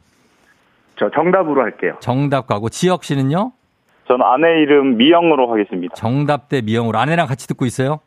[0.99, 1.95] 저 정답으로 할게요.
[1.99, 3.53] 정답 가고 지혁 씨는요?
[4.07, 5.95] 저는 아내 이름 미영으로 하겠습니다.
[5.95, 8.01] 정답 대 미영으로 아내랑 같이 듣고 있어요?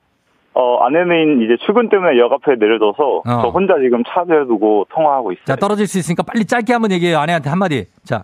[0.53, 3.43] 어, 아내는 이제 출근 때문에 역 앞에 내려둬서 어.
[3.43, 5.45] 저 혼자 지금 차에 두고 통화하고 있어요.
[5.45, 7.19] 자, 떨어질 수 있으니까 빨리 짧게 한번 얘기해요.
[7.19, 7.87] 아내한테 한마디.
[8.05, 8.23] 자,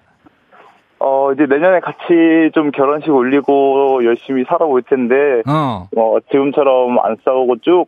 [1.02, 5.14] 어, 이제 내년에 같이 좀 결혼식 올리고 열심히 살아볼 텐데,
[5.48, 5.88] 어.
[5.96, 7.86] 어, 지금처럼 안 싸우고 쭉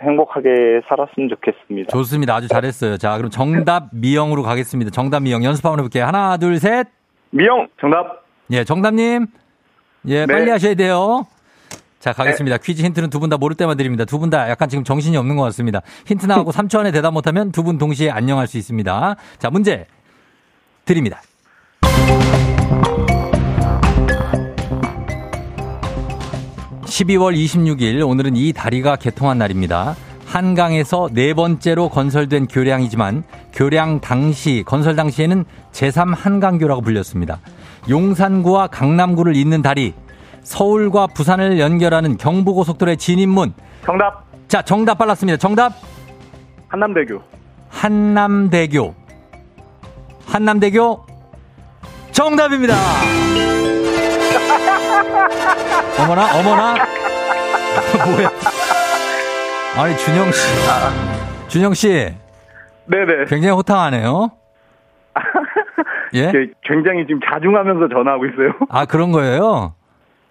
[0.00, 1.90] 행복하게 살았으면 좋겠습니다.
[1.90, 2.34] 좋습니다.
[2.36, 2.96] 아주 잘했어요.
[2.96, 4.90] 자, 그럼 정답 미영으로 가겠습니다.
[4.92, 6.04] 정답 미영 연습 한번 해볼게요.
[6.06, 6.86] 하나, 둘, 셋.
[7.30, 8.22] 미영, 정답.
[8.52, 9.26] 예, 정답님.
[10.06, 10.32] 예, 네.
[10.32, 11.26] 빨리 하셔야 돼요.
[12.00, 12.58] 자, 가겠습니다.
[12.58, 14.04] 퀴즈 힌트는 두 분 다 모를 때만 드립니다.
[14.04, 15.82] 두 분 다 약간 지금 정신이 없는 것 같습니다.
[16.06, 19.16] 힌트 나하고 3초 안에 대답 못하면 두 분 동시에 안녕할 수 있습니다.
[19.38, 19.86] 자, 문제
[20.84, 21.20] 드립니다.
[26.84, 29.96] (12월 26일) 오늘은 이 다리가 개통한 날입니다.
[30.26, 37.40] 한강에서 네 번째로 건설된 교량이지만 교량 당시 건설 당시에는 제3 한강교라고 불렸습니다.
[37.88, 39.94] 용산구와 강남구를 잇는 다리
[40.42, 43.52] 서울과 부산을 연결하는 경부고속도로의 진입문
[43.84, 44.24] 정답.
[44.48, 45.36] 자 정답 빨랐습니다.
[45.38, 45.72] 정답
[46.68, 47.20] 한남대교.
[47.68, 48.94] 한남대교
[50.26, 51.06] 한남대교
[52.12, 52.74] 정답입니다.
[56.00, 56.74] 어머나 어머나
[58.06, 58.30] 뭐야?
[59.76, 60.48] 아니 준영 씨,
[61.48, 62.14] 준영 씨
[62.86, 63.24] 네네.
[63.28, 64.30] 굉장히 호탕하네요.
[66.14, 66.20] 예?
[66.26, 66.32] 예,
[66.62, 68.52] 굉장히 지금 자중하면서 전화하고 있어요.
[68.68, 69.74] 아 그런 거예요?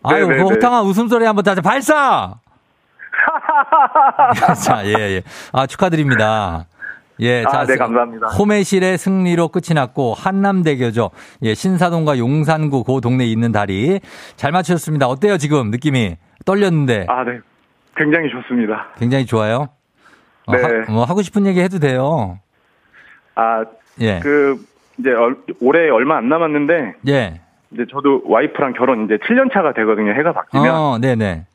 [0.03, 0.41] 아유 그.
[0.41, 2.35] 호탕한 웃음소리 한번 다시 발사.
[4.63, 5.21] 자, 예, 예.
[5.53, 6.65] 아, 축하드립니다.
[7.19, 8.27] 예, 아, 네, 감사합니다.
[8.29, 11.11] 호매실의 승리로 끝이 났고, 한남대교죠.
[11.43, 13.99] 예, 신사동과 용산구 그 동네에 있는 다리.
[14.37, 15.07] 잘 맞추셨습니다.
[15.07, 16.15] 어때요, 지금 느낌이?
[16.45, 17.05] 떨렸는데.
[17.09, 17.39] 아, 네.
[17.95, 18.87] 굉장히 좋습니다.
[18.97, 19.67] 굉장히 좋아요.
[20.47, 20.61] 어, 네.
[20.87, 22.39] 하, 뭐 하고 싶은 얘기 해도 돼요.
[23.35, 23.63] 아,
[23.99, 24.19] 예.
[24.23, 24.57] 그,
[24.97, 27.41] 이제 얼- 올해 얼마 안 남았는데, 예.
[27.71, 30.11] 이제 저도 와이프랑 결혼 이제 7년 차가 되거든요.
[30.13, 30.75] 해가 바뀌면.
[30.75, 31.45] 어, 네네.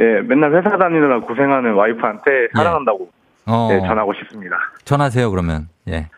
[0.00, 3.08] 예, 맨날 회사 다니느라 고생하는 와이프한테 사랑한다고
[3.48, 3.68] 어.
[3.72, 4.56] 예, 전하고 싶습니다.
[4.84, 5.68] 전하세요, 그러면.
[5.88, 6.08] 예.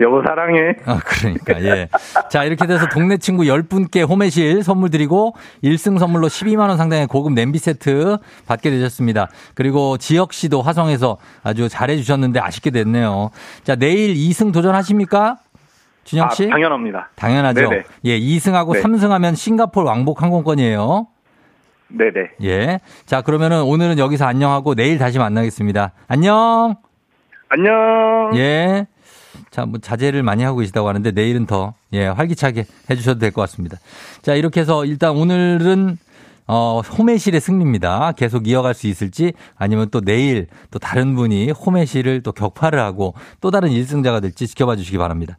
[0.00, 0.76] 여보 사랑해.
[0.86, 1.88] 아, 그러니까, 예.
[2.30, 5.34] 자, 이렇게 돼서 동네 친구 10분께 홈메실 선물 드리고
[5.64, 9.28] 1승 선물로 12만원 상당의 고급 냄비 세트 받게 되셨습니다.
[9.54, 13.30] 그리고 지혁 씨도 화성에서 아주 잘해주셨는데 아쉽게 됐네요.
[13.64, 15.38] 자, 내일 2승 도전하십니까?
[16.04, 16.46] 준영 씨?
[16.46, 17.10] 아, 당연합니다.
[17.16, 17.68] 당연하죠.
[17.68, 17.82] 네네.
[18.04, 18.82] 예, 2승하고 네.
[18.82, 21.08] 3승하면 싱가폴 왕복 항공권이에요.
[21.90, 22.30] 네네.
[22.42, 22.80] 예.
[23.06, 25.92] 자, 그러면은 오늘은 여기서 안녕하고 내일 다시 만나겠습니다.
[26.06, 26.76] 안녕!
[27.48, 28.30] 안녕.
[28.34, 28.86] 예.
[29.50, 33.78] 자, 뭐 자제를 많이 하고 계시다고 하는데 내일은 더, 예, 활기차게 해주셔도 될 것 같습니다.
[34.20, 35.96] 자, 이렇게 해서 일단 오늘은
[36.50, 38.12] 어, 홈의실의 승리입니다.
[38.12, 43.50] 계속 이어갈 수 있을지 아니면 또 내일 또 다른 분이 홈의실을 또 격파를 하고 또
[43.50, 45.36] 다른 1승자가 될지 지켜봐 주시기 바랍니다.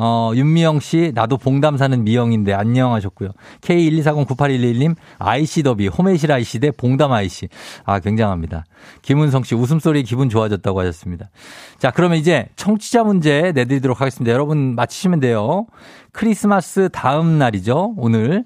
[0.00, 3.30] 어, 윤미영 씨, 나도 봉담 사는 미영인데 안녕 하셨고요.
[3.62, 7.48] K124098111님, IC 더비, 홈의실 IC 대 봉담 IC.
[7.84, 8.64] 아, 굉장합니다.
[9.02, 11.30] 김은성 씨, 웃음소리 기분 좋아졌다고 하셨습니다.
[11.78, 14.32] 자, 그러면 이제 청취자 문제 내드리도록 하겠습니다.
[14.32, 15.66] 여러분 맞히시면 돼요.
[16.12, 17.94] 크리스마스 다음 날이죠.
[17.96, 18.44] 오늘.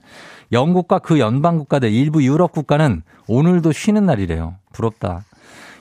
[0.53, 4.55] 영국과 그 연방 국가들 일부 유럽 국가는 오늘도 쉬는 날이래요.
[4.73, 5.25] 부럽다.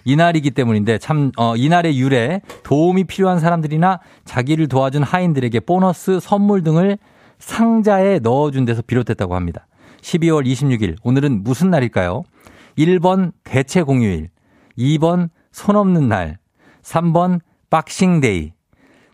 [0.06, 6.98] 이날이기 때문인데 참, 어, 이날의 유래 도움이 필요한 사람들이나 자기를 도와준 하인들에게 보너스 선물 등을
[7.40, 9.68] 상자에 넣어준 데서 비롯했다고 합니다.
[10.02, 12.24] 12월 26일, 오늘은 무슨 날일까요?
[12.78, 14.30] 1번 대체 공휴일,
[14.78, 16.38] 2번 손 없는 날,
[16.84, 17.40] 3번
[17.70, 18.54] 박싱데이.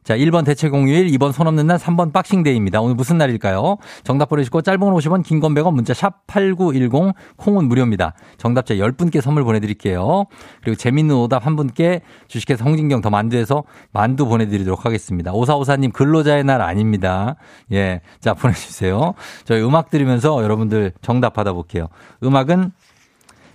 [0.08, 2.80] 자, 1번 대체 공휴일, 2번 손 없는 날, 3번 박싱데이입니다.
[2.80, 3.76] 오늘 무슨 날일까요?
[4.06, 8.14] 정답 보내주시고 짧은 건 50원, 긴 건 100원, 문자 샵 8910, 콩은 무료입니다.
[8.38, 10.24] 정답자 10분께 선물 보내드릴게요.
[10.64, 12.00] 그리고 재밌는 오답 한 분께
[12.30, 15.34] 주식회사 홍진경 더 만두에서 만두 보내드리도록 하겠습니다.
[15.34, 17.36] 오사오사님 근로자의 날 아닙니다.
[17.74, 18.00] 예.
[18.22, 19.14] 자, 보내주세요.
[19.44, 21.90] 저희 음악 들으면서 여러분들 정답 받아볼게요.
[22.24, 22.72] 음악은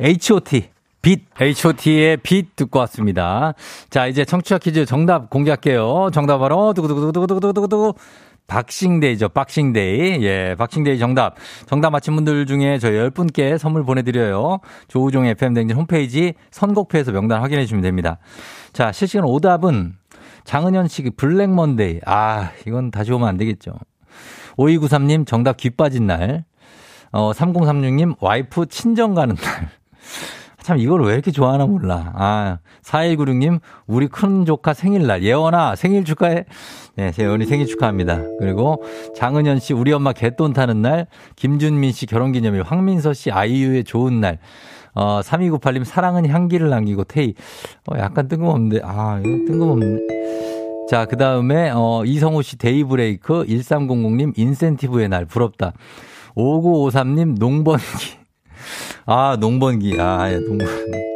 [0.03, 0.71] H.O.T.
[1.03, 3.55] 빛, H.O.T의 빛 듣고 왔습니다.
[3.90, 6.11] 자, 이제 청취자 퀴즈 정답 공개할게요.
[6.12, 7.94] 정답 바로, 두구두구두구두구두구두구.
[8.46, 9.30] 박싱데이죠.
[9.30, 10.22] 박싱데이.
[10.24, 11.34] 예, 박싱데이 정답.
[11.66, 14.61] 정답 맞힌 분들 중에 저희 10분께 선물 보내드려요.
[14.88, 18.18] 조우종 FM댕진 홈페이지 선곡표에서 명단 확인해 주시면 됩니다.
[18.72, 19.94] 자, 실시간 오답은
[20.44, 22.00] 장은현 씨 블랙 먼데이.
[22.05, 23.72] 아, 이건 다시 오면 안 되겠죠.
[24.57, 26.44] 5293님 정답 귀 빠진 날.
[27.11, 29.70] 어, 3036님 와이프 친정 가는 날.
[30.62, 32.12] 참 이걸 왜 이렇게 좋아하나 몰라.
[32.14, 35.22] 아, 4196님 우리 큰 조카 생일날.
[35.22, 36.44] 예원아 생일 축하해.
[36.96, 38.20] 네, 예원이 생일 축하합니다.
[38.38, 38.82] 그리고
[39.16, 41.06] 장은현 씨 우리 엄마 곗돈 타는 날.
[41.36, 42.62] 김준민 씨 결혼기념일.
[42.62, 44.38] 황민서 씨 아이유의 좋은 날.
[44.94, 47.34] 어, 3298님 사랑은 향기를 남기고 테이.
[47.90, 48.80] 어, 약간 뜬금없는데.
[48.84, 50.22] 아, 뜬금없네.
[50.88, 55.72] 자, 그 다음에, 어, 이성우 씨 데이 브레이크, 1300님 인센티브의 날, 부럽다.
[56.36, 58.21] 5953님 농번기.
[59.06, 59.96] 아, 농번기.
[60.00, 61.12] 아, 예, 농번기.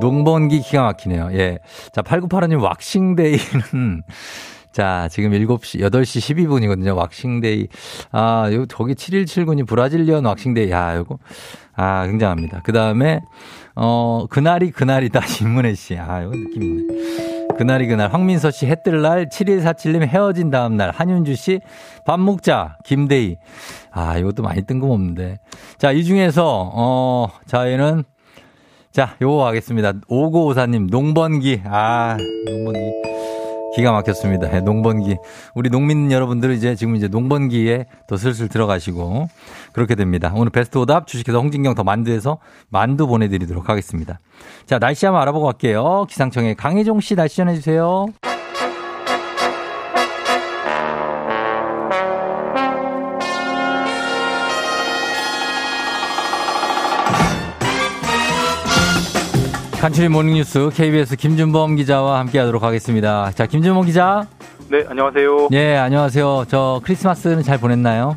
[0.00, 1.30] 농번기 기가 막히네요.
[1.32, 1.58] 예.
[1.92, 4.02] 자, 8985님 왁싱데이는
[4.72, 6.96] 자, 지금 7시, 8시 12분이거든요.
[6.96, 7.68] 왁싱데이.
[8.10, 10.70] 아, 요, 저기 7179님 브라질리언 왁싱데이.
[10.70, 11.18] 야, 요거.
[11.76, 12.62] 아, 굉장합니다.
[12.64, 13.20] 그 다음에,
[13.76, 15.20] 어, 그날이 그날이다.
[15.26, 15.96] 신문혜 씨.
[15.96, 17.33] 아, 요거 느낌 있네.
[17.56, 18.12] 그날이 그날.
[18.12, 19.26] 황민서 씨 해 뜰 날.
[19.28, 20.90] 7147님 헤어진 다음 날.
[20.90, 21.60] 한윤주 씨
[22.04, 22.76] 밥 먹자.
[22.84, 23.36] 김대희.
[23.90, 25.38] 아, 이것도 많이 뜬금없는데.
[25.78, 28.04] 자, 이 중에서, 어, 저희는
[28.92, 29.92] 자, 요거 하겠습니다.
[30.08, 31.62] 5954님, 농번기.
[31.64, 32.16] 아,
[32.46, 33.13] 농번기.
[33.74, 34.54] 기가 막혔습니다.
[34.54, 35.16] 예, 농번기.
[35.54, 39.28] 우리 농민 여러분들은 이제 지금 이제 농번기에 더 슬슬 들어가시고
[39.72, 40.32] 그렇게 됩니다.
[40.34, 44.20] 오늘 베스트 오답 주식회사 홍진경 더 만두에서 만두 보내드리도록 하겠습니다.
[44.66, 46.06] 자, 날씨 한번 알아보고 갈게요.
[46.08, 48.33] 기상청에 강혜종 씨 날씨 전해주세요.
[59.84, 63.30] 간추린 모닝뉴스 KBS 김준범 기자와 함께하도록 하겠습니다.
[63.32, 64.22] 자, 김준범 기자.
[64.70, 65.48] 네, 안녕하세요.
[65.50, 66.44] 네, 안녕하세요.
[66.48, 68.16] 저 크리스마스는 잘 보냈나요?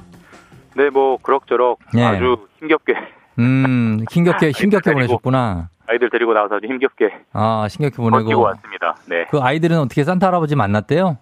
[0.78, 2.06] 네, 뭐 그럭저럭 네.
[2.06, 2.94] 아주 힘겹게
[3.40, 4.94] 음, 힘겹게 힘겹게.
[4.94, 5.68] 보내셨구나.
[5.88, 8.44] 아이들 데리고 나와서 아주 힘겹게 아, 힘겹게 보내고.
[8.44, 8.96] 왔습니다.
[9.06, 11.18] 네, 그 아이들은 어떻게 산타 할아버지 만났대요?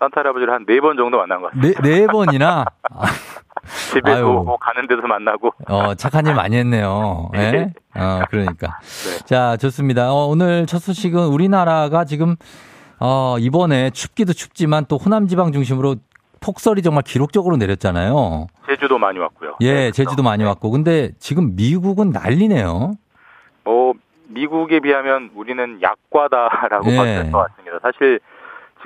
[0.00, 1.80] 산타 할아버지를 한 네 번 정도 만난 것 같습니다.
[1.80, 2.64] 네, 네 번이나.
[3.66, 4.24] 아, 집에도 아유.
[4.44, 5.52] 뭐 가는 데서 만나고.
[5.68, 7.30] 어, 착한 일 많이 했네요.
[7.36, 7.50] 예?
[7.50, 7.72] 네.
[7.94, 8.78] 어, 그러니까.
[8.80, 9.24] 네.
[9.26, 10.12] 자, 좋습니다.
[10.12, 12.36] 어, 오늘 첫 소식은 우리나라가 지금,
[12.98, 15.96] 어, 이번에 춥기도 춥지만 또 호남 지방 중심으로
[16.40, 18.46] 폭설이 정말 기록적으로 내렸잖아요.
[18.68, 19.56] 제주도 많이 왔고요.
[19.62, 20.70] 예, 네, 제주도 많이 왔고.
[20.70, 22.92] 근데 지금 미국은 난리네요.
[23.64, 23.94] 뭐
[24.28, 26.96] 미국에 비하면 우리는 약과다라고 예.
[26.96, 27.78] 될것 같습니다.
[27.82, 28.20] 사실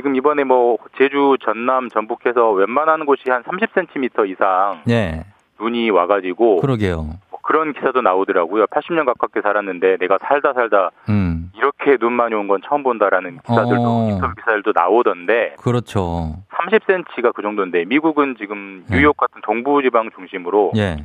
[0.01, 5.24] 지금 이번에 뭐 제주, 전남, 전북해서 웬만한 곳이 한 30cm 이상 예,
[5.61, 7.03] 눈이 와가지고 그러게요.
[7.30, 8.64] 뭐 그런 기사도 나오더라고요.
[8.68, 11.53] 80년 가깝게 살았는데 내가 살다 살다 음.
[11.55, 14.18] 이렇게 눈 많이 온 건 처음 본다라는 기사들도 어.
[14.38, 16.36] 기사들도 나오던데 그렇죠.
[16.51, 20.96] 30cm가 그 정도인데 미국은 지금 뉴욕 같은 동부지방 중심으로 예.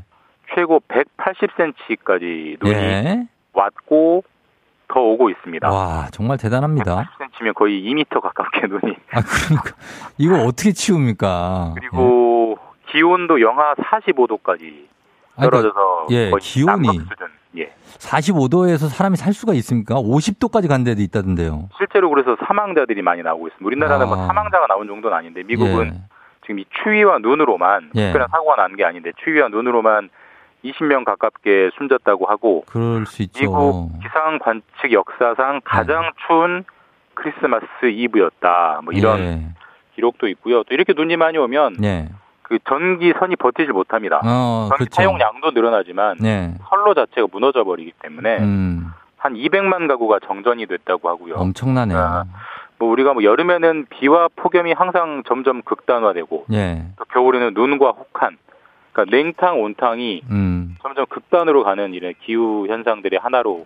[0.55, 3.27] 최고 180cm까지 눈이 예.
[3.51, 4.23] 왔고
[4.87, 5.69] 더 오고 있습니다.
[5.69, 7.05] 와, 정말 대단합니다.
[7.19, 9.75] 180cm면 거의 2m 가깝게 눈이 아, 그러니까.
[10.17, 11.73] 이거 어떻게 치웁니까?
[11.75, 12.57] 그리고
[12.87, 14.85] 기온도 영하 45도까지
[15.37, 16.99] 아, 그러니까, 떨어져서 예, 거의 기온이.
[17.57, 17.73] 예.
[17.99, 19.95] 45도에서 사람이 살 수가 있습니까?
[19.95, 21.69] 50도까지 간 데도 있다던데요.
[21.77, 23.65] 실제로 그래서 사망자들이 많이 나오고 있습니다.
[23.65, 24.27] 우리나라는 뭐 아.
[24.27, 26.01] 사망자가 나온 정도는 아닌데 미국은 예.
[26.41, 28.05] 지금 이 추위와 눈으로만 예.
[28.07, 30.09] 특별한 사고가 난 게 아닌데 추위와 눈으로만
[30.71, 33.39] 20명 가깝게 숨졌다고 하고 그럴 수 있죠.
[33.39, 36.63] 미국 기상 관측 역사상 가장 추운
[37.13, 38.81] 크리스마스 이브였다.
[38.83, 39.41] 뭐 이런 예.
[39.95, 40.63] 기록도 있고요.
[40.63, 42.09] 또 이렇게 눈이 많이 오면 예.
[42.41, 44.21] 그 전기선이 버티질 못합니다.
[44.23, 44.95] 어, 전기 그렇죠.
[44.95, 46.53] 사용량도 늘어나지만 네.
[46.69, 51.35] 선로 자체가 무너져 버리기 때문에 음, 한 200만 가구가 정전이 됐다고 하고요.
[51.35, 51.97] 엄청나네요.
[51.97, 52.25] 아,
[52.77, 56.83] 뭐 우리가 뭐 여름에는 비와 폭염이 항상 점점 극단화되고 예.
[56.97, 58.37] 또 겨울에는 눈과 혹한
[58.95, 60.75] 그러니까 냉탕 온탕이 음.
[60.81, 63.65] 점점 극단으로 가는 이런 기후 현상들의 하나로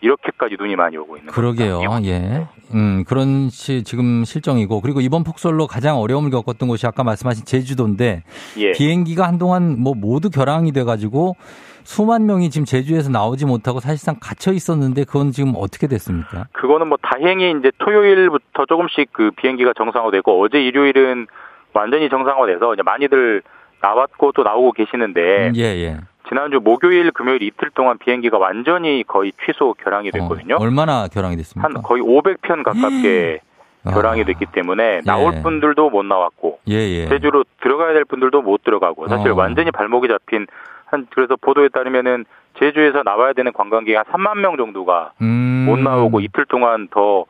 [0.00, 1.80] 이렇게까지 눈이 많이 오고 있는 그러게요.
[1.80, 2.08] 겁니다.
[2.08, 2.46] 예.
[2.72, 8.22] 음, 그런 시, 지금 실정이고 그리고 이번 폭설로 가장 어려움을 겪었던 곳이 아까 말씀하신 제주도인데
[8.58, 8.72] 예.
[8.72, 11.34] 비행기가 한동안 뭐 모두 결항이 돼 가지고
[11.82, 16.46] 수만 명이 지금 제주에서 나오지 못하고 사실상 갇혀 있었는데 그건 지금 어떻게 됐습니까?
[16.52, 21.26] 그거는 뭐 다행히 이제 토요일부터 조금씩 그 비행기가 정상화되고 어제 일요일은
[21.72, 23.42] 완전히 정상화돼서 이제 많이들
[23.80, 25.96] 나왔고 또 나오고 계시는데 예, 예.
[26.28, 30.56] 지난주 목요일 금요일 이틀 동안 비행기가 완전히 거의 취소 결항이 됐거든요.
[30.56, 31.68] 어, 얼마나 결항이 됐습니까?
[31.68, 33.40] 한 거의 500편 가깝게
[33.84, 33.90] 아.
[33.92, 35.42] 결항이 됐기 때문에 나올 예.
[35.42, 37.08] 분들도 못 나왔고 예, 예.
[37.08, 39.34] 제주로 들어가야 될 분들도 못 들어가고 사실 어.
[39.34, 40.46] 완전히 발목이 잡힌
[40.86, 42.24] 한 그래서 보도에 따르면은
[42.58, 45.66] 제주에서 나와야 되는 관광객이 한 3만 명 정도가 음.
[45.68, 47.24] 못 나오고 이틀 동안 더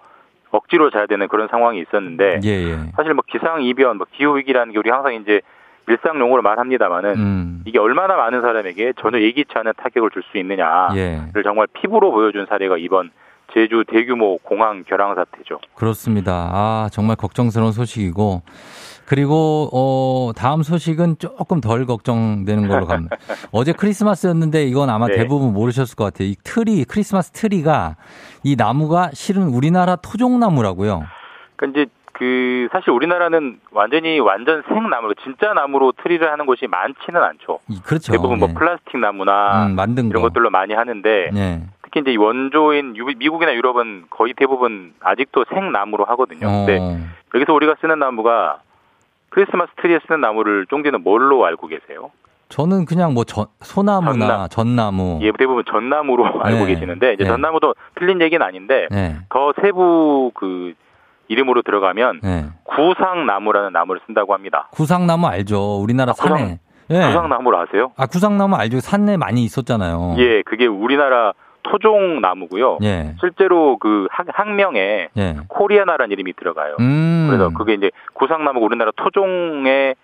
[0.50, 2.76] 억지로 자야 되는 그런 상황이 있었는데 예, 예.
[2.96, 5.42] 사실 뭐 기상 이변, 뭐 기후 위기라는 게 우리 항상 이제
[5.88, 7.62] 일상 용어로 말합니다만은 음.
[7.66, 11.42] 이게 얼마나 많은 사람에게 전혀 예기치 않은 타격을 줄 수 있느냐를 예.
[11.42, 13.10] 정말 피부로 보여준 사례가 이번
[13.54, 15.58] 제주 대규모 공항 결항 사태죠.
[15.74, 16.50] 그렇습니다.
[16.52, 18.42] 아, 정말 걱정스러운 소식이고.
[19.06, 23.16] 그리고, 어, 다음 소식은 조금 덜 걱정되는 걸로 갑니다.
[23.52, 25.14] 어제 크리스마스였는데 이건 아마 네.
[25.16, 26.28] 대부분 모르셨을 것 같아요.
[26.28, 27.96] 이 트리, 크리스마스 트리가
[28.44, 31.04] 이 나무가 실은 우리나라 토종나무라고요.
[31.56, 37.60] 그러니까 이제 그 사실 우리나라는 완전히 완전 생나무, 진짜 나무로 트리를 하는 곳이 많지는 않죠.
[37.68, 38.10] 이- 그렇죠.
[38.10, 38.54] 대부분 뭐 예.
[38.54, 40.28] 플라스틱 나무나 음, 만든 이런 거.
[40.28, 41.62] 것들로 많이 하는데 네.
[41.84, 46.40] 특히 이제 이 원조인 유- 미국이나 유럽은 거의 대부분 아직도 생나무로 하거든요.
[46.48, 46.98] 근데 어,
[47.36, 48.58] 여기서 우리가 쓰는 나무가
[49.30, 52.10] 크리스마스 트리에 쓰는 나무를 쫑디는 뭘로 알고 계세요?
[52.48, 55.20] 저는 그냥 뭐 전, 소나무나 전나- 전나무.
[55.22, 56.74] 예, 대부분 전나무로 알고 네.
[56.74, 57.30] 계시는데 이제 네.
[57.30, 59.16] 전나무도 틀린 얘기는 아닌데 네.
[59.28, 60.72] 더 세부 그
[61.28, 62.46] 이름으로 들어가면 네.
[62.64, 64.68] 구상나무라는 나무를 쓴다고 합니다.
[64.72, 65.80] 구상나무 알죠.
[65.80, 66.58] 우리나라 아, 구상- 산에.
[66.90, 66.94] 예.
[67.06, 67.92] 구상나무를 아세요?
[67.96, 68.80] 아, 구상나무 알죠.
[68.80, 70.14] 산에 많이 있었잖아요.
[70.18, 72.78] 예, 그게 우리나라 토종 나무고요.
[72.82, 73.14] 예.
[73.20, 75.36] 실제로 그 학, 학명에 예.
[75.48, 76.76] koreana라는 이름이 들어가요.
[76.80, 77.26] 음.
[77.28, 79.94] 그래서 그게 이제 구상나무가 우리나라 토종의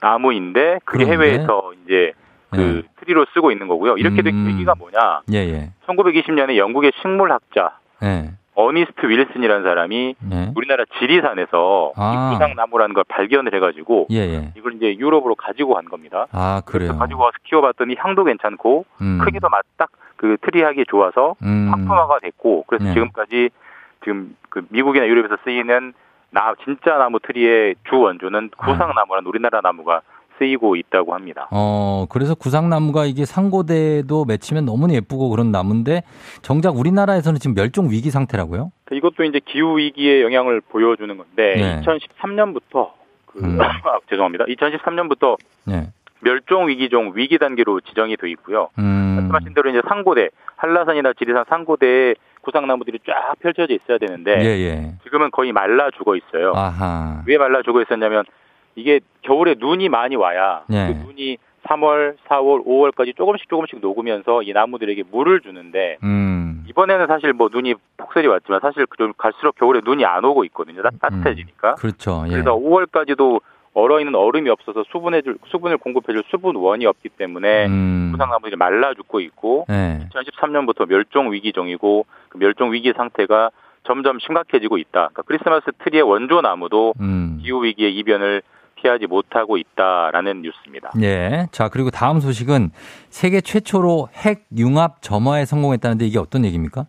[0.00, 1.26] 나무인데 그게 그런데?
[1.30, 2.12] 해외에서 이제
[2.50, 2.82] 그 네.
[3.00, 3.96] 트리로 쓰고 있는 거고요.
[3.96, 4.46] 이렇게 된 음.
[4.48, 5.22] 계기가 뭐냐?
[5.32, 5.70] 예, 예.
[5.86, 8.32] 1920년에 영국의 식물학자 예.
[8.54, 10.52] 어니스트 윌슨이라는 사람이 예.
[10.54, 12.12] 우리나라 지리산에서 아.
[12.12, 14.52] 이 구상나무라는 걸 발견을 해가지고 예, 예.
[14.56, 16.26] 이걸 이제 유럽으로 가지고 간 겁니다.
[16.32, 16.98] 아, 그래서 그래요.
[16.98, 19.18] 가지고 와서 키워봤더니 향도 괜찮고 음.
[19.24, 21.68] 크기도 맞딱 그 트리하기 좋아서 음.
[21.70, 22.92] 상품화가 됐고 그래서 네.
[22.92, 23.50] 지금까지
[24.04, 25.94] 지금 그 미국이나 유럽에서 쓰이는
[26.30, 30.02] 나 진짜 나무 트리의 주 원조는 구상나무라는 우리나라 나무가
[30.38, 31.48] 쓰이고 있다고 합니다.
[31.50, 36.02] 어, 그래서 구상나무가 이게 상고대도 맺히면 너무나 예쁘고 그런 나무인데
[36.42, 38.72] 정작 우리나라에서는 지금 멸종 위기 상태라고요?
[38.90, 41.80] 이것도 이제 기후 위기의 영향을 보여주는 건데 네.
[41.82, 42.90] 2013년부터
[43.26, 43.58] 그 음.
[43.60, 44.44] 아, 죄송합니다.
[44.44, 45.88] 2013년부터 네.
[46.20, 48.68] 멸종 위기종 위기 단계로 지정이 돼 있고요.
[48.78, 49.16] 음.
[49.16, 54.92] 말씀하신 대로 이제 상고대 한라산이나 지리산 상고대에 구상나무들이 쫙 펼쳐져 있어야 되는데 예, 예.
[55.04, 56.52] 지금은 거의 말라 죽어 있어요.
[56.54, 57.22] 아하.
[57.26, 58.24] 왜 말라 죽어 있었냐면
[58.74, 60.88] 이게 겨울에 눈이 많이 와야 네.
[60.88, 66.64] 그 눈이 3월, 4월, 5월까지 조금씩 조금씩 녹으면서 이 나무들에게 물을 주는데 음.
[66.68, 70.82] 이번에는 사실 뭐 눈이 폭설이 왔지만 사실 좀 갈수록 겨울에 눈이 안 오고 있거든요.
[70.82, 71.76] 따, 따뜻해지니까.
[71.76, 72.24] 그렇죠.
[72.26, 72.30] 예.
[72.30, 73.40] 그래서 5월까지도
[73.74, 78.10] 얼어 있는 얼음이 없어서 수분해줄 수분을 공급해줄 수분원이 없기 때문에 음.
[78.12, 80.06] 구상나무들이 말라 죽고 있고 네.
[80.12, 83.50] 2013년부터 멸종 위기종이고 그 멸종 위기 상태가
[83.84, 84.90] 점점 심각해지고 있다.
[85.12, 87.38] 그러니까 크리스마스 트리의 원조 나무도 음.
[87.42, 88.42] 기후 위기의 이변을
[88.82, 90.90] 피하지 못하고 있다라는 뉴스입니다.
[91.02, 91.46] 예.
[91.52, 92.70] 자, 그리고 다음 소식은
[93.10, 96.86] 세계 최초로 핵 융합 점화에 성공했다는데 이게 어떤 얘기입니까?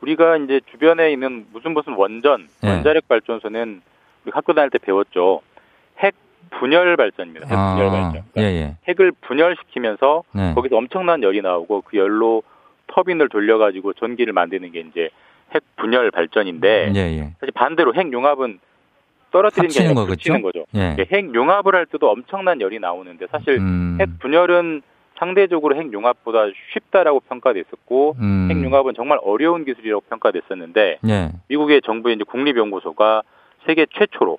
[0.00, 2.68] 우리가 이제 주변에 있는 무슨 무슨 원전, 예.
[2.68, 3.82] 원자력 발전소는
[4.24, 5.42] 우리 학교 다닐 때 배웠죠.
[5.98, 6.14] 핵
[6.50, 7.46] 분열 발전입니다.
[7.46, 8.24] 핵 분열 발전.
[8.38, 8.76] 예, 예.
[8.88, 10.54] 핵을 분열시키면서 네.
[10.54, 12.42] 거기서 엄청난 열이 나오고 그 열로
[12.88, 15.10] 터빈을 돌려가지고 전기를 만드는 게 이제
[15.54, 17.34] 핵 분열 발전인데 예, 예.
[17.38, 18.58] 사실 반대로 핵 융합은
[19.32, 20.04] 떨어뜨리는 게 아니라?
[20.04, 20.64] 붙이는 거죠.
[20.76, 20.96] 예.
[21.10, 23.98] 핵 융합을 할 때도 엄청난 열이 나오는데 사실 음.
[24.00, 24.82] 핵 분열은
[25.18, 28.48] 상대적으로 핵 융합보다 쉽다라고 평가됐었고 음.
[28.50, 31.30] 핵 융합은 정말 어려운 기술이라고 평가됐었는데 예.
[31.48, 33.22] 미국의 정부의 이제 국립연구소가
[33.66, 34.38] 세계 최초로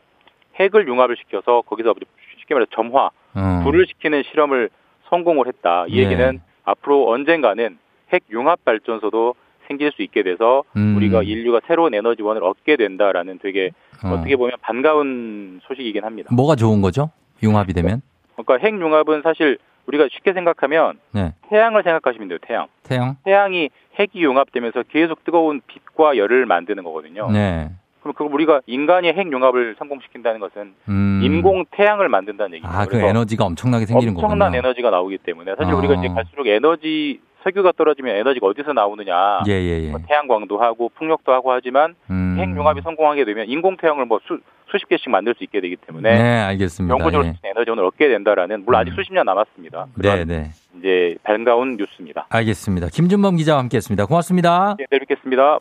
[0.55, 1.95] 핵을 융합을 시켜서 거기서
[2.39, 3.61] 쉽게 말해서 점화, 어.
[3.63, 4.69] 불을 시키는 실험을
[5.09, 5.85] 성공을 했다.
[5.87, 6.03] 이 예.
[6.03, 7.77] 얘기는 앞으로 언젠가는
[8.11, 9.35] 핵 융합 발전소도
[9.67, 10.95] 생길 수 있게 돼서 음.
[10.97, 13.71] 우리가 인류가 새로운 에너지원을 얻게 된다라는 되게
[14.03, 14.09] 어.
[14.09, 14.17] 어.
[14.17, 16.29] 떻게 보면 반가운 소식이긴 합니다.
[16.33, 17.11] 뭐가 좋은 거죠?
[17.41, 18.01] 융합이 되면?
[18.35, 21.33] 그러니까 핵 융합은 사실 우리가 쉽게 생각하면 네.
[21.49, 22.37] 태양을 생각하시면 돼요.
[22.41, 22.67] 태양.
[22.83, 23.17] 태양?
[23.23, 27.29] 태양이 핵이 융합되면서 계속 뜨거운 빛과 열을 만드는 거거든요.
[27.31, 27.69] 네.
[28.01, 31.21] 그럼 그걸 우리가 인간이 핵 융합을 성공시킨다는 것은 음.
[31.23, 32.69] 인공 태양을 만든다는 얘기죠.
[32.69, 34.57] 아, 그 에너지가 엄청나게 생기는 엄청난 거군요.
[34.59, 35.77] 에너지가 나오기 때문에 사실 어.
[35.77, 39.89] 우리가 이제 갈수록 에너지 석유가 떨어지면 에너지가 어디서 나오느냐 예, 예, 예.
[39.89, 42.35] 뭐 태양광도 하고 풍력도 하고 하지만 음.
[42.39, 44.39] 핵 융합이 성공하게 되면 인공 태양을 뭐 수,
[44.71, 46.93] 수십 개씩 만들 수 있게 되기 때문에 네, 알겠습니다.
[46.93, 47.35] 영구적으로 예.
[47.43, 48.95] 에너지원을 얻게 된다라는 물론 아직 음.
[48.95, 49.87] 수십 년 남았습니다.
[49.95, 50.49] 네, 그런 네.
[50.79, 52.27] 이제 반가운 뉴스입니다.
[52.29, 52.87] 알겠습니다.
[52.87, 54.05] 김준범 기자와 함께 했습니다.
[54.05, 54.75] 고맙습니다.
[54.79, 55.59] 네, 내일 뵙겠습니다.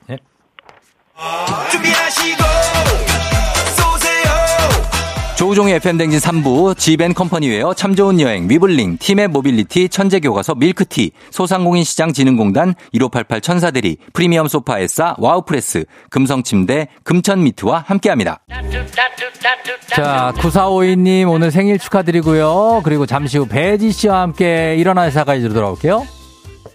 [5.42, 12.76] 조우종의 FM대행진 3부, 지벤컴퍼니웨어, 참 좋은 여행, 위블링, 티맵 모빌리티, 천재교과서, 밀크티, 소상공인 시장 진흥공단,
[12.92, 18.38] 1588 천사대리, 프리미엄 소파 에싸, 와우프레스, 금성침대, 금천미트와 함께합니다.
[19.88, 22.82] 자, 9452님 오늘 생일 축하드리고요.
[22.84, 26.21] 그리고 잠시 후 배지 씨와 함께 일어나 회사 가야지로 돌아올게요.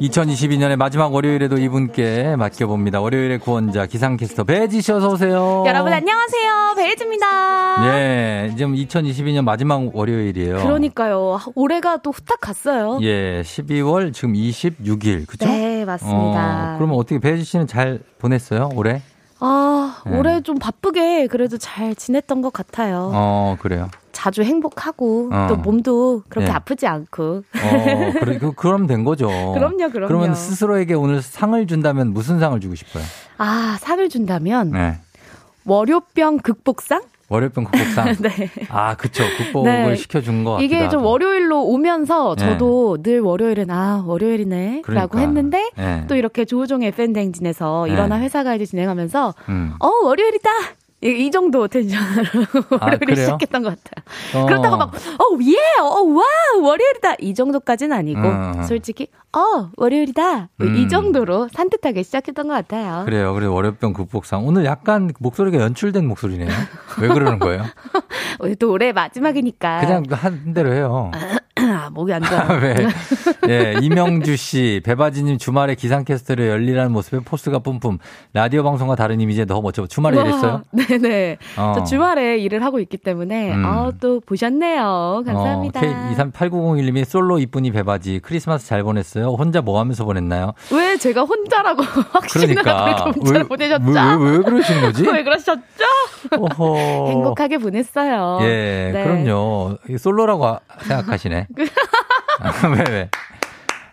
[0.00, 3.00] 2022년의 마지막 월요일에도 이분께 맡겨봅니다.
[3.00, 5.62] 월요일의 구원자 기상캐스터 배지 씨 어서 오세요.
[5.66, 6.74] 여러분 안녕하세요.
[6.76, 7.26] 베이즈입니다.
[7.94, 10.56] 예, 지금 2022년 마지막 월요일이에요.
[10.56, 11.38] 그러니까요.
[11.54, 12.98] 올해가 또 후딱 갔어요.
[13.02, 15.44] 예, 12월 지금 26일, 그죠?
[15.44, 16.74] 네, 맞습니다.
[16.74, 19.02] 어, 그러면 어떻게 배지 씨는 잘 보냈어요, 올해?
[19.38, 20.18] 아, 네.
[20.18, 23.10] 올해 좀 바쁘게 그래도 잘 지냈던 것 같아요.
[23.12, 23.88] 어, 그래요.
[24.20, 25.46] 자주 행복하고 어.
[25.48, 26.52] 또 몸도 그렇게 네.
[26.52, 27.22] 아프지 않고.
[27.38, 29.28] 어, 그래, 그, 그럼 된 거죠.
[29.56, 30.08] 그럼요, 그럼요.
[30.08, 33.02] 그러면 스스로에게 오늘 상을 준다면 무슨 상을 주고 싶어요?
[33.38, 34.98] 아, 상을 준다면 네.
[35.64, 37.00] 월요병 극복상?
[37.30, 38.16] 월요병 극복상.
[38.20, 38.50] 네.
[38.68, 39.24] 아, 그쵸.
[39.38, 39.96] 극복을 네.
[39.96, 40.66] 시켜준 것 같아요.
[40.66, 42.44] 이게 좀 월요일로 오면서 네.
[42.44, 44.94] 저도 늘 월요일은 아 월요일이네 그러니까.
[44.94, 46.04] 라고 했는데 네.
[46.08, 47.94] 또 이렇게 조우종의 FM댕진에서 네.
[47.94, 49.72] 일어나 회사 가야지 진행하면서 음.
[49.78, 50.50] 어 월요일이다
[51.02, 52.24] 이, 이 정도 텐션으로
[52.80, 53.16] 월요일을 그래요?
[53.24, 54.42] 시작했던 것 같아요.
[54.42, 54.46] 어.
[54.46, 56.24] 그렇다고 막, 어, 예, 어, 와,
[56.60, 57.14] 월요일이다.
[57.20, 58.62] 이 정도까지는 아니고, 음.
[58.64, 60.48] 솔직히, 어, 월요일이다.
[60.60, 60.76] 음.
[60.76, 63.04] 이 정도로 산뜻하게 시작했던 것 같아요.
[63.04, 63.32] 그래요.
[63.32, 64.46] 그래 월요병 극복상.
[64.46, 66.50] 오늘 약간 목소리가 연출된 목소리네요.
[67.00, 67.64] 왜 그러는 거예요?
[68.40, 69.80] 오늘 또 올해 마지막이니까.
[69.80, 71.10] 그냥 한 대로 해요.
[71.90, 72.46] 아, 목이 안 좋아.
[72.60, 72.76] 왜?
[73.48, 77.98] 예, 이명주 씨, 배바지님 주말에 기상캐스터를 열일하는 모습에 포스가 뿜뿜.
[78.32, 79.86] 라디오 방송과 다른 이미지에 더 멋져.
[79.86, 80.62] 주말에 우와, 일했어요?
[80.72, 81.38] 네네.
[81.56, 81.72] 어.
[81.76, 83.64] 저 주말에 일을 하고 있기 때문에, 음.
[83.66, 85.22] 아, 또 보셨네요.
[85.26, 85.80] 감사합니다.
[85.80, 88.20] 어, K23890님이 솔로 이쁜이 배바지.
[88.22, 89.26] 크리스마스 잘 보냈어요?
[89.30, 90.52] 혼자 뭐 하면서 보냈나요?
[90.72, 91.82] 왜 제가 혼자라고
[92.12, 92.86] 확신을 그러니까.
[93.06, 93.84] 하고 문자를 왜- 보내셨죠?
[93.90, 95.02] 왜, 왜, 왜 그러시는 거지?
[95.08, 95.60] 왜 그러셨죠?
[96.38, 97.08] 어허.
[97.08, 98.38] 행복하게 보냈어요.
[98.42, 99.02] 예, 네.
[99.04, 99.78] 그럼요.
[99.98, 101.46] 솔로라고 아- 생각하시네.
[102.88, 103.10] 왜, 왜?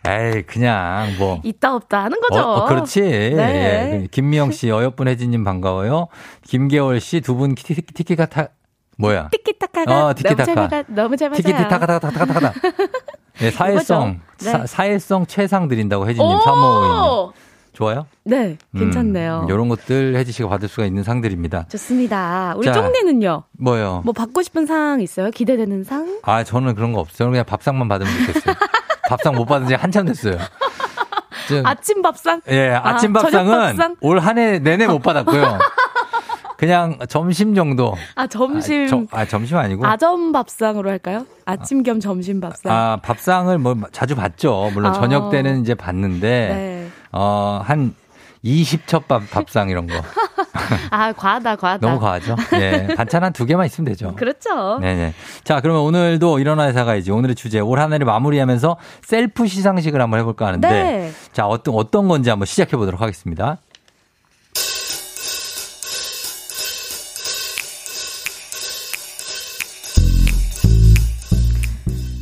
[0.10, 1.42] 에이, 그냥 뭐.
[1.44, 2.40] 있다 없다 하는 거죠.
[2.42, 3.02] 어, 어, 그렇지.
[3.02, 4.02] 네.
[4.04, 4.08] 예.
[4.10, 6.08] 김미영 씨, 어여쁜 혜진님 반가워요.
[6.44, 8.48] 김계월 씨, 두 분 티키타카 타,
[8.98, 9.30] 뭐야?
[9.32, 10.84] 티키타카가 어, 티키타카.
[10.88, 11.38] 너무 잘 맞아요.
[11.42, 12.54] 티키타카타카타카타카.
[13.40, 14.22] 네, 사회성.
[14.40, 14.50] 네.
[14.52, 17.32] 사, 사회성 최상 드린다고 혜진님 3552님.
[17.78, 17.86] 오!
[17.86, 18.08] 좋아요?
[18.24, 19.42] 네, 괜찮네요.
[19.44, 21.68] 음, 이런 것들 혜지 씨가 받을 수가 있는 상들입니다.
[21.70, 22.54] 좋습니다.
[22.58, 22.74] 우리 자.
[22.74, 23.44] 쫑디는요?
[23.60, 24.02] 뭐요?
[24.04, 25.30] 뭐 받고 싶은 상 있어요?
[25.30, 26.20] 기대되는 상?
[26.24, 27.18] 아, 저는 그런 거 없어요.
[27.18, 28.56] 저는 그냥 밥상만 받으면 좋겠어요.
[29.10, 30.38] 밥상 못 받은 지 한참 됐어요.
[31.48, 32.42] 좀- 아침 밥상?
[32.50, 33.96] 예, 아침 아, 밥상은 밥상?
[34.02, 35.60] 올 한 해 내내 못 받았고요.
[36.58, 37.96] 그냥 점심 정도.
[38.16, 38.86] 아, 점심.
[38.86, 39.86] 아, 점, 아, 점심 아니고.
[39.86, 41.26] 아점 밥상으로 할까요?
[41.46, 42.72] 아침 겸 점심 밥상.
[42.76, 44.72] 아, 밥상을 뭐 자주 받죠.
[44.74, 44.94] 물론 아.
[44.94, 46.77] 저녁 때는 이제 받는데, 네.
[47.12, 47.94] 어, 한
[48.46, 49.96] 20첩 밥, 밥상 이런 거.
[50.92, 51.88] 아, 과하다, 과하다.
[51.88, 52.36] 너무 과하죠?
[52.54, 52.88] 예.
[52.96, 54.16] 반찬 한 두 개만 있으면 되죠.
[54.16, 54.80] 그렇죠.
[54.80, 55.14] 네네.
[55.44, 57.12] 자, 그러면 오늘도 일어나 회사 가야지.
[57.12, 61.12] 오늘의 주제, 올 한 해를 마무리하면서 셀프 시상식을 한번 해볼까 하는데, 네.
[61.34, 63.58] 자, 어떤, 어떤 건지 한번 시작해 보도록 하겠습니다.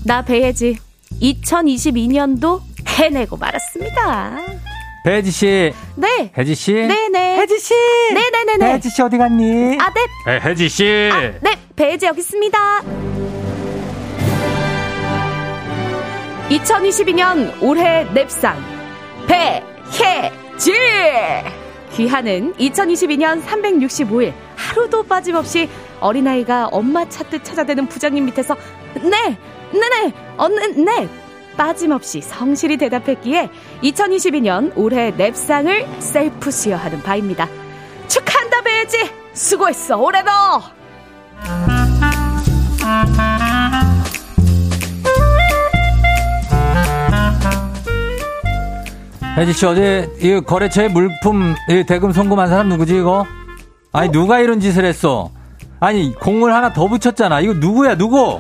[0.03, 0.77] 나 배혜지
[1.21, 4.37] 2022년도 해내고 말았습니다.
[5.05, 6.31] 배지 씨, 네.
[6.35, 6.73] 혜지 씨.
[6.73, 7.37] 네네.
[7.37, 7.75] 혜지 씨.
[8.11, 8.73] 네네네네.
[8.73, 9.77] 혜지 씨 어디 갔니?
[9.77, 10.01] 아, 네.
[10.25, 10.83] 네, 혜지 씨.
[10.83, 11.51] 네.
[11.75, 12.81] 배혜지 여기 있습니다.
[16.49, 18.57] 2022년 올해 냅상
[19.27, 20.73] 배혜지
[21.93, 28.55] 귀하는 2022년 365일 하루도 빠짐없이 어린아이가 엄마 찾듯 찾아대는 부장님 밑에서
[28.95, 29.37] 네
[29.71, 31.09] 네네 어네 네
[31.57, 33.49] 빠짐없이 성실히 대답했기에
[33.83, 37.47] 2022년 올해 냅상을 셀프 수여하는 바입니다.
[38.07, 38.97] 축하한다 배혜지
[39.33, 40.29] 수고했어 올해도
[49.37, 53.25] 혜지 씨 어제 이 거래처에 물품 이 대금 송금한 사람 누구지 이거?
[53.91, 55.29] 아니 누가 이런 짓을 했어?
[55.79, 57.41] 아니 공을 하나 더 붙였잖아.
[57.41, 58.39] 이거 누구야 누구?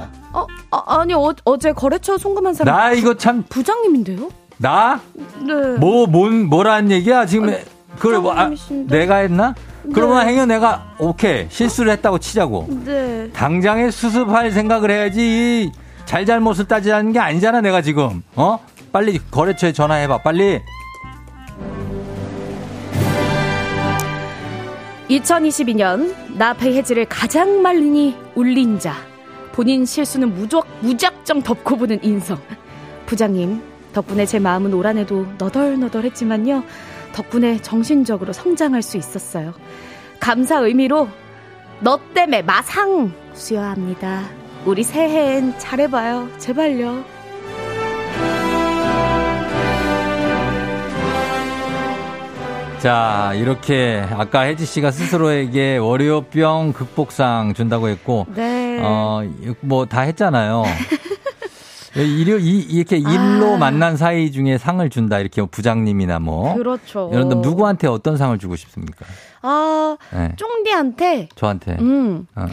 [0.75, 4.29] 어, 아, 아니 어, 어제 거래처 송금한 사람 나 이거 참 부장님인데요?
[4.57, 4.99] 나?
[5.39, 5.53] 네.
[5.77, 7.25] 뭐, 뭔, 뭐라는 얘기야?
[7.25, 7.53] 지금,
[7.99, 8.49] 그래, 뭐, 아.
[8.87, 9.53] 내가 했나?
[9.93, 10.31] 그러면 네.
[10.31, 12.67] 행여 내가, 오케이, 실수를 했다고 치자고.
[12.85, 13.29] 네.
[13.33, 15.71] 당장에 수습할 생각을 해야지, 이
[16.05, 18.23] 잘잘못을 따지라는 게 아니잖아, 내가 지금.
[18.35, 18.59] 어?
[18.93, 20.61] 빨리 거래처에 전화해봐, 빨리.
[25.09, 28.95] 2022년 나 배혜지를 가장 말리니 울린 자
[29.55, 32.37] 본인 실수는 무적, 무작정 덮고 보는 인성.
[33.05, 33.61] 부장님
[33.93, 36.61] 덕분에 제 마음은 올 한 해도 너덜너덜했지만요.
[37.13, 39.53] 덕분에 정신적으로 성장할 수 있었어요.
[40.19, 41.07] 감사 의미로
[41.79, 44.23] 너 때문에 마상 수여합니다.
[44.65, 46.27] 우리 새해엔 잘해봐요.
[46.37, 47.05] 제발요.
[52.79, 59.21] 자, 이렇게, 아까 혜지 씨가 스스로에게 월요병 극복상 준다고 했고, 네 어,
[59.61, 60.63] 뭐 다 했잖아요.
[61.95, 63.57] 일요, 이, 이렇게 일로 아.
[63.57, 66.53] 만난 사이 중에 상을 준다, 이렇게 부장님이나 뭐.
[66.55, 69.05] 그렇죠 이런 데 누구한테 어떤 상을 주고 싶습니까?
[69.41, 70.33] 아 네.
[70.35, 71.77] 쫑디한테 저한테.
[71.79, 72.45] 음 어.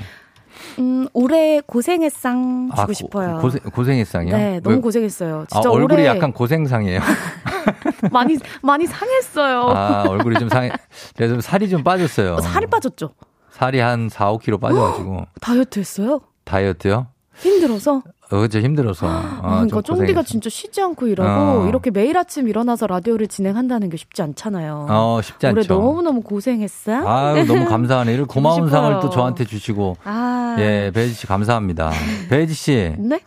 [0.79, 3.39] 음, 올해 고생했상 주고 아, 고- 싶어요.
[3.41, 4.37] 고생, 고생했상이요?
[4.37, 5.41] 네, 너무 왜- 고생했어요.
[5.41, 7.01] 아, 진짜 얼굴이 올해 약간 고생상이에요.
[8.12, 9.61] 많이 많이 상했어요.
[9.75, 10.70] 아, 얼굴이 좀 상해.
[11.16, 12.35] 그래서 살이 좀 빠졌어요.
[12.35, 13.11] 어, 살이 빠졌죠.
[13.53, 15.26] 살이 한 4, 5kg 빠져가지고.
[15.40, 16.20] 다이어트 했어요.
[16.44, 17.07] 다이어트요?
[17.36, 18.03] 힘들어서.
[18.30, 19.07] 어, 그죠 힘들어서.
[19.09, 20.22] 아, 그러니까 좀 쫑디가.
[20.22, 21.68] 진짜 쉬지 않고 일하고 어.
[21.68, 24.86] 이렇게 매일 아침 일어나서 라디오를 진행한다는 게 쉽지 않잖아요.
[24.88, 25.74] 어, 쉽지 올해 않죠.
[25.74, 27.07] 너무너무 고생했어.
[27.07, 28.14] 아유, 너무 감사하네.
[28.14, 29.00] 이렇게 고마운 주고 상을 싶어요.
[29.03, 29.96] 또 저한테 주시고.
[30.05, 30.57] 아.
[30.59, 31.92] 예, 배지 씨 감사합니다.
[32.30, 33.20] 배지 씨, 네?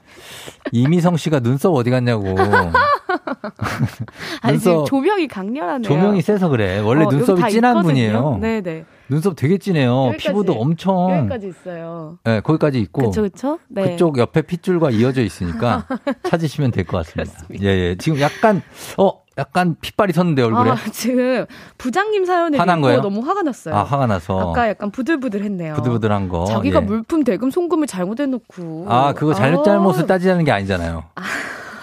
[0.71, 2.35] 이미성 씨가 눈썹 어디 갔냐고.
[4.41, 5.87] 아니, 지금 조명이 강렬하네요.
[5.87, 6.79] 조명이 세서 그래.
[6.79, 7.89] 원래 어, 눈썹이 다 진한 있거든요.
[7.93, 8.37] 분이에요.
[8.41, 8.85] 네네.
[9.09, 10.07] 눈썹 되게 진해요.
[10.07, 10.27] 여기까지.
[10.27, 11.11] 피부도 엄청.
[11.19, 12.17] 여기까지 있어요.
[12.23, 13.03] 네, 거기까지 있고.
[13.09, 13.59] 그쵸, 그쵸?
[13.69, 13.91] 네.
[13.91, 15.85] 그쪽 옆에 핏줄과 이어져 있으니까
[16.29, 17.45] 찾으시면 될 것 같습니다.
[17.61, 17.95] 예, 예.
[17.97, 18.61] 지금 약간,
[18.97, 20.71] 어, 약간 핏발이 섰는데, 얼굴에.
[20.71, 21.45] 아, 지금
[21.77, 23.01] 부장님 사연을 화난 거예요?
[23.01, 23.75] 너무 화가 났어요.
[23.75, 24.51] 아, 화가 나서.
[24.51, 25.73] 아까 약간 부들부들했네요.
[25.75, 26.45] 부들부들한 거.
[26.45, 26.85] 자기가 예.
[26.85, 28.85] 물품 대금 송금을 잘못해 놓고.
[28.89, 31.03] 아, 그거 잘잘못을 따지자는 게 아니잖아요.
[31.13, 31.27] 그게.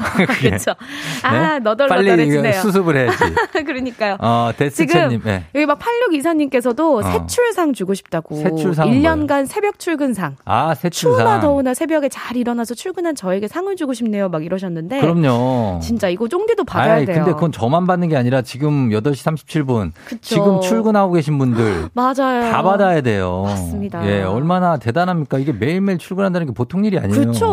[0.40, 0.72] 그렇죠.
[1.22, 1.58] 아, 네?
[1.60, 2.42] 너덜너덜해지네요.
[2.42, 3.18] 빨리 수습을 해야지.
[3.64, 4.16] 그러니까요.
[4.20, 5.20] 어, 데스채님.
[5.20, 5.44] 지금 예.
[5.54, 7.02] 여기 막 86 이사님께서도 어.
[7.02, 8.36] 새출상 주고 싶다고.
[8.36, 10.36] 새출상은 1년간 새벽 출근상.
[10.44, 11.18] 아, 새출상.
[11.18, 14.28] 추우나 더우나 새벽에 잘 일어나서 출근한 저에게 상을 주고 싶네요.
[14.28, 15.00] 막 이러셨는데.
[15.00, 15.80] 그럼요.
[15.82, 17.16] 진짜 이거 쫑디도 받아야 아이, 돼요.
[17.16, 19.92] 근데 그건 저만 받는 게 아니라 지금 8시 37분.
[20.04, 20.18] 그쵸.
[20.22, 21.88] 지금 출근하고 계신 분들.
[21.94, 22.50] 맞아요.
[22.50, 23.42] 다 받아야 돼요.
[23.44, 24.06] 맞습니다.
[24.08, 25.38] 예, 얼마나 대단합니까?
[25.38, 27.20] 이게 매일매일 출근한다는 게 보통 일이 아니에요.
[27.20, 27.46] 그렇죠.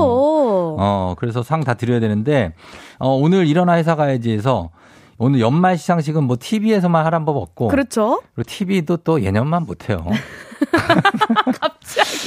[0.81, 2.53] 어, 그래서 상 다 드려야 되는데,
[2.99, 4.69] 어, 오늘 일어나 회사 가야지 해서,
[5.17, 7.67] 오늘 연말 시상식은 뭐 TV에서만 하란 법 없고.
[7.67, 8.21] 그렇죠.
[8.33, 10.05] 그리고 TV도 또 예년만 못해요.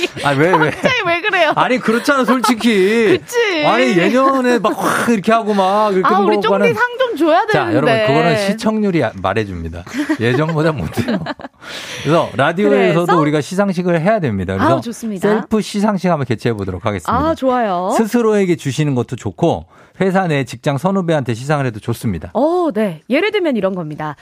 [0.06, 0.26] 갑자기.
[0.26, 0.70] 아, 왜, 왜?
[0.70, 1.52] 갑자기 왜 그래요?
[1.56, 3.18] 아니, 그렇잖아, 솔직히.
[3.18, 3.66] 그치.
[3.66, 7.52] 아니, 예년에 막 확 이렇게 하고 막 이렇게 아, 우리 쫑디 상 좀 줘야 되는데.
[7.52, 9.84] 자, 여러분, 그거는 시청률이 말해줍니다.
[10.20, 11.18] 예전보다 못해요.
[12.02, 13.20] 그래서 라디오에서도 그래서?
[13.20, 14.54] 우리가 시상식을 해야 됩니다.
[14.54, 15.28] 그래서 아우, 좋습니다.
[15.28, 17.12] 셀프 시상식 한번 개최해 보도록 하겠습니다.
[17.12, 17.90] 아, 좋아요.
[17.96, 19.66] 스스로에게 주시는 것도 좋고
[20.00, 22.30] 회사 내 직장 선후배한테 시상을 해도 좋습니다.
[22.34, 23.02] 어, 네.
[23.10, 24.16] 예를 들면 이런 겁니다.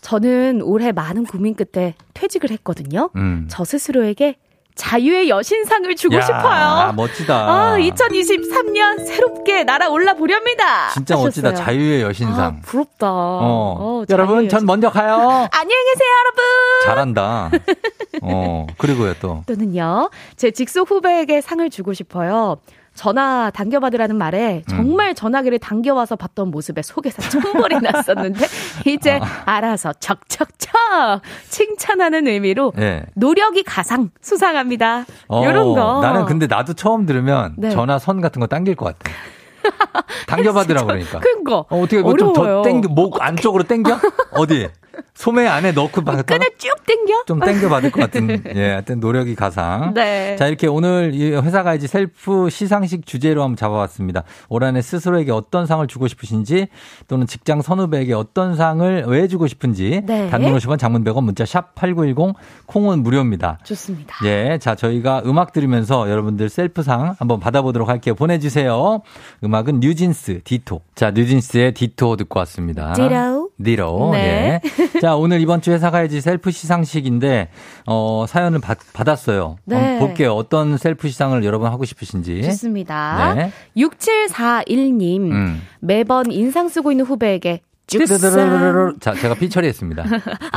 [0.00, 3.10] 저는 올해 많은 고민 끝에 퇴직을 했거든요.
[3.16, 3.46] 음.
[3.48, 4.36] 저 스스로에게
[4.74, 6.92] 자유의 여신상을 주고 야, 싶어요.
[6.94, 7.34] 멋지다.
[7.34, 10.90] 아, 2023년 새롭게 날아올라 보려합니다.
[10.90, 11.48] 진짜 멋지다.
[11.48, 11.64] 하셨어요.
[11.66, 12.44] 자유의 여신상.
[12.58, 13.10] 아, 부럽다.
[13.10, 13.76] 어.
[13.78, 15.14] 어, 여러분, 전 먼저 가요.
[15.52, 16.44] 안녕히 계세요, 여러분.
[16.84, 17.50] 잘한다.
[18.22, 19.42] 어, 그리고요 또.
[19.46, 22.58] 또는요, 제 직속 후배에게 상을 주고 싶어요.
[22.94, 24.76] 전화 당겨받으라는 말에 음.
[24.76, 28.46] 정말 전화기를 당겨와서 봤던 모습에 속에서 천벌이 났었는데
[28.86, 30.72] 이제 알아서 척척척
[31.48, 33.04] 칭찬하는 의미로 예.
[33.14, 35.04] 노력이 가상 수상합니다.
[35.28, 36.00] 어, 이런 거.
[36.02, 37.70] 나는 근데 나도 처음 들으면 네.
[37.70, 39.10] 전화 선 같은 거 당길 것 같아.
[40.26, 41.20] 당겨받으라 그러니까.
[41.20, 41.66] 큰 거.
[41.70, 42.62] 어, 어떻게 뭐좀 어려워요.
[42.62, 43.98] 더 땡겨 목 안쪽으로 당겨?
[44.32, 44.68] 어디?
[45.14, 46.34] 소매 안에 넣고 받을까?
[46.34, 47.22] 끈을 쭉 당겨?
[47.26, 49.94] 좀 땡겨 받을 것 같은 예, 하여튼 노력이 가상.
[49.94, 50.36] 네.
[50.36, 54.24] 자, 이렇게 오늘 이 회사 가야지 셀프 시상식 주제로 한번 잡아봤습니다.
[54.48, 56.68] 올 한 해 스스로에게 어떤 상을 주고 싶으신지
[57.08, 60.30] 또는 직장 선후배에게 어떤 상을 왜 주고 싶은지 네.
[60.30, 62.34] 단문 50원 장문 100원 문자 샵 8910
[62.66, 63.58] 콩은 무료입니다.
[63.64, 64.14] 좋습니다.
[64.24, 68.14] 예, 자, 저희가 음악 들으면서 여러분들 셀프상 한번 받아보도록 할게요.
[68.14, 69.02] 보내주세요.
[69.44, 70.80] 음악은 뉴진스, Ditto.
[70.94, 72.92] 자, 뉴진스의 Ditto 듣고 왔습니다.
[72.94, 73.41] 디로.
[73.62, 74.10] 디로.
[74.12, 74.60] 네.
[74.94, 75.00] 예.
[75.00, 77.48] 자, 오늘 이번 주 회사 가야지 셀프 시상식인데,
[77.86, 79.56] 어, 사연을 받, 받았어요.
[79.64, 79.98] 네.
[79.98, 80.34] 볼게요.
[80.34, 82.42] 어떤 셀프 시상을 여러분 하고 싶으시인지.
[82.42, 83.34] 좋습니다.
[83.34, 83.52] 네.
[83.76, 85.32] 6741님.
[85.32, 85.62] 음.
[85.80, 87.60] 매번 인상 쓰고 있는 후배에게
[89.00, 90.04] 자, 제가 피 처리했습니다.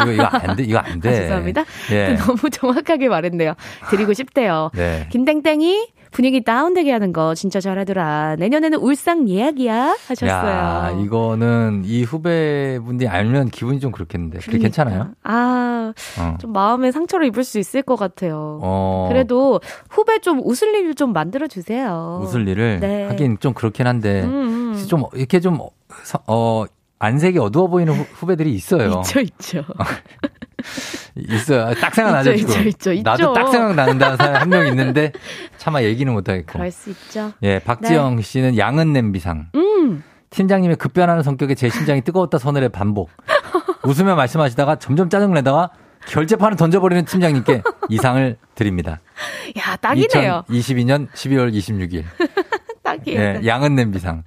[0.04, 1.10] 이거, 이거 안 돼, 이거 안 돼.
[1.10, 1.66] 아, 죄송합니다.
[1.92, 2.16] 예.
[2.20, 3.54] 너무 정확하게 말했네요.
[3.90, 4.72] 드리고 싶대요.
[4.74, 5.08] 네.
[5.12, 8.38] 김땡땡이 분위기 다운되게 하는 거 진짜 잘하더라.
[8.38, 10.50] 내년에는 울상 예약이야 하셨어요.
[10.50, 14.38] 야, 이거는 이 후배분들이 알면 기분이 좀 그렇겠는데.
[14.38, 14.64] 그게 그러니까.
[14.68, 15.12] 괜찮아요?
[15.24, 16.38] 아, 어.
[16.40, 18.60] 좀 마음에 상처를 입을 수 있을 것 같아요.
[18.64, 19.08] 어.
[19.10, 19.60] 그래도
[19.90, 22.22] 후배 좀 웃을 일좀 만들어 주세요.
[22.24, 23.08] 웃을 일을 네.
[23.08, 24.86] 하긴 좀 그렇긴 한데 음, 음.
[24.88, 25.60] 좀 이렇게 좀
[26.28, 26.66] 어,
[27.00, 29.02] 안색이 어두워 보이는 후, 후배들이 있어요.
[29.04, 29.64] 있죠, 있죠.
[31.16, 31.74] 있어요.
[31.76, 32.68] 딱 생각나죠 있죠, 지금.
[32.68, 33.34] 있죠, 있죠, 나도.
[33.34, 35.12] 딱 생각나는 사람 한 명 있는데
[35.58, 36.54] 차마 얘기는 못 하겠고.
[36.54, 37.34] 그럴 수 있죠.
[37.44, 39.48] 예, 박지영 씨는 양은 냄비상.
[39.56, 40.04] 음.
[40.30, 43.10] 팀장님의 급변하는 성격에 제 심장이 뜨거웠다 서늘해 반복.
[43.84, 45.70] 웃으며 말씀하시다가 점점 짜증내다가
[46.08, 49.00] 결재판을 던져버리는 팀장님께 이 상을 드립니다.
[49.58, 50.44] 야, 딱이네요.
[50.50, 52.04] 2022년 12월 26일.
[52.84, 53.20] 딱이에요.
[53.20, 54.24] 예, 양은 냄비상.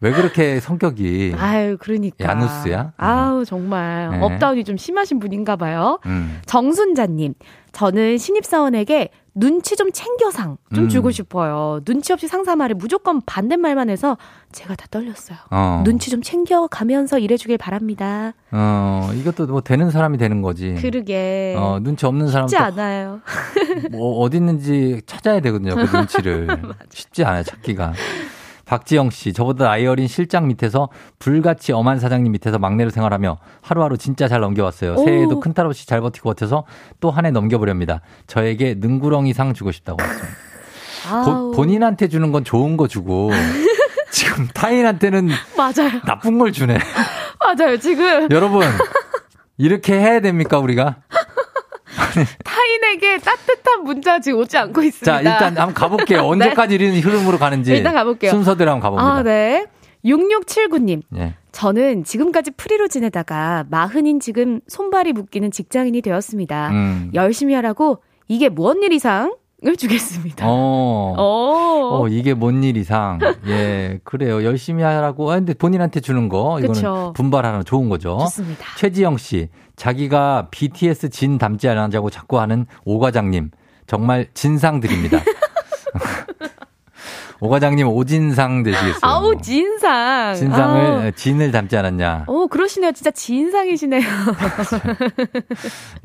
[0.00, 2.24] 왜 그렇게 성격이 아유, 그러니까.
[2.28, 2.92] 야누스야?
[2.98, 4.10] 아우, 정말.
[4.10, 4.18] 네.
[4.20, 5.98] up down이 좀 심하신 분인가 봐요.
[6.04, 6.40] 음.
[6.44, 7.32] 정순자님,
[7.72, 10.88] 저는 신입사원에게 눈치 좀 챙겨상 좀 음.
[10.88, 11.80] 주고 싶어요.
[11.84, 14.16] 눈치 없이 상사 말에 무조건 반대말만 해서
[14.52, 15.38] 제가 다 떨렸어요.
[15.50, 15.82] 어.
[15.84, 18.32] 눈치 좀 챙겨 가면서 일해주길 바랍니다.
[18.50, 20.74] 어, 이것도 뭐 되는 사람이 되는 거지.
[20.80, 21.54] 그러게.
[21.58, 23.20] 어, 눈치 없는 사람 쉽지 않아요.
[23.92, 25.74] 뭐 어디 있는지 찾아야 되거든요.
[25.74, 26.48] 그 눈치를.
[26.90, 27.92] 쉽지 않아요, 찾기가.
[28.66, 30.88] 박지영 씨, 저보다 나이 어린 실장 밑에서
[31.20, 34.94] 불같이 엄한 사장님 밑에서 막내로 생활하며 하루하루 진짜 잘 넘겨왔어요.
[34.94, 35.04] 오.
[35.04, 36.64] 새해에도 큰 탈 없이 잘 버티고 버텨서
[37.00, 38.00] 또 한 해 넘겨보렵니다.
[38.26, 39.98] 저에게 능구렁이 상 주고 싶다고.
[41.24, 43.30] 보- 본인한테 주는 건 좋은 거 주고
[44.10, 46.00] 지금 타인한테는 맞아요.
[46.04, 46.76] 나쁜 걸 주네.
[47.38, 47.76] 맞아요.
[47.78, 48.64] 지금 여러분
[49.56, 50.96] 이렇게 해야 됩니까 우리가?
[52.44, 55.12] 타인에게 따뜻한 문자 지금 오지 않고 있습니다.
[55.12, 56.22] 자 일단 한번 가볼게요.
[56.22, 56.26] 네.
[56.28, 58.30] 언제까지 이런 흐름으로 가는지 일단 가볼게요.
[58.30, 59.14] 순서대로 한번 가봅니다.
[59.18, 59.66] 아, 네.
[60.04, 61.02] 6679님.
[61.16, 61.34] 예.
[61.52, 66.68] 저는 지금까지 프리로 지내다가 마흔인 지금 손발이 묶이는 직장인이 되었습니다.
[66.70, 67.10] 음.
[67.14, 69.34] 열심히 하라고 이게 무언 일 이상
[69.66, 70.44] 을 주겠습니다.
[70.46, 71.14] 어.
[71.16, 72.02] 어.
[72.02, 73.18] 어, 이게 뭔 일 이상.
[73.48, 74.44] 예, 그래요.
[74.44, 75.30] 열심히 하라고.
[75.32, 77.12] 아, 근데 본인한테 주는 거, 이거는 그쵸.
[77.16, 78.18] 분발하는 좋은 거죠.
[78.20, 78.64] 좋습니다.
[78.76, 83.52] 최지영 씨, 자기가 BTS 진 닮지 않냐고 자꾸 하는 오 과장님.
[83.86, 85.20] 정말 진상 드립니다.
[87.40, 88.98] 오 과장님 오진상 되시겠어요.
[89.02, 90.34] 아우, 진상.
[90.34, 91.12] 진상을, 아우.
[91.12, 92.24] 진을 닮지 않았냐.
[92.28, 92.92] 오, 그러시네요.
[92.92, 94.00] 진짜 진상이시네요.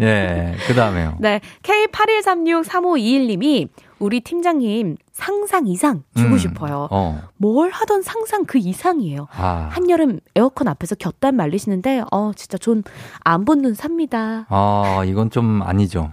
[0.02, 1.16] 예, 그 다음에요.
[1.20, 1.40] 네.
[1.64, 3.70] K81363521님이
[4.00, 6.88] 우리 팀장님 상상 이상 주고 음, 싶어요.
[6.90, 7.22] 어.
[7.38, 9.28] 뭘 하던 상상 그 이상이에요.
[9.38, 9.70] 아.
[9.72, 12.84] 한여름 에어컨 앞에서 곁단 말리시는데, 어, 진짜 전
[13.24, 14.48] 안 본 눈 삽니다.
[14.50, 16.12] 아, 이건 좀 아니죠.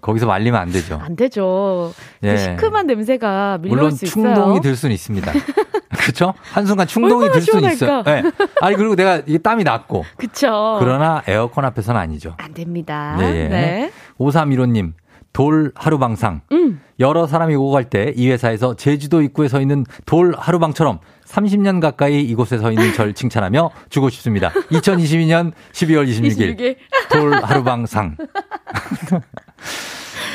[0.00, 0.98] 거기서 말리면 안 되죠.
[1.02, 1.92] 안 되죠.
[2.22, 2.32] 예.
[2.32, 3.94] 그 시큼한 냄새가 물론.
[3.94, 5.30] 충동이 들 수는 있습니다.
[5.98, 6.32] 그렇죠?
[6.52, 8.02] 한순간 충동이 들 수는 있어요.
[8.02, 8.22] 네.
[8.62, 10.76] 아니 그리고 내가 이게 땀이 났고 그쵸.
[10.80, 12.34] 그러나 에어컨 앞에서는 아니죠.
[12.38, 13.16] 안 됩니다.
[13.18, 13.48] 네.
[13.48, 13.92] 네.
[14.18, 14.92] 5315님
[15.32, 16.40] 돌 하루방상.
[16.50, 16.80] 음.
[17.00, 22.22] 여러 사람이 오고 갈 때 이 회사에서 제주도 입구에 서 있는 돌 하루방처럼 30년 가까이
[22.22, 24.50] 이곳에 서 있는 절 칭찬하며 주고 싶습니다.
[24.70, 26.76] 2022년 12월 26일 26일.
[27.10, 28.16] 돌 하루방상.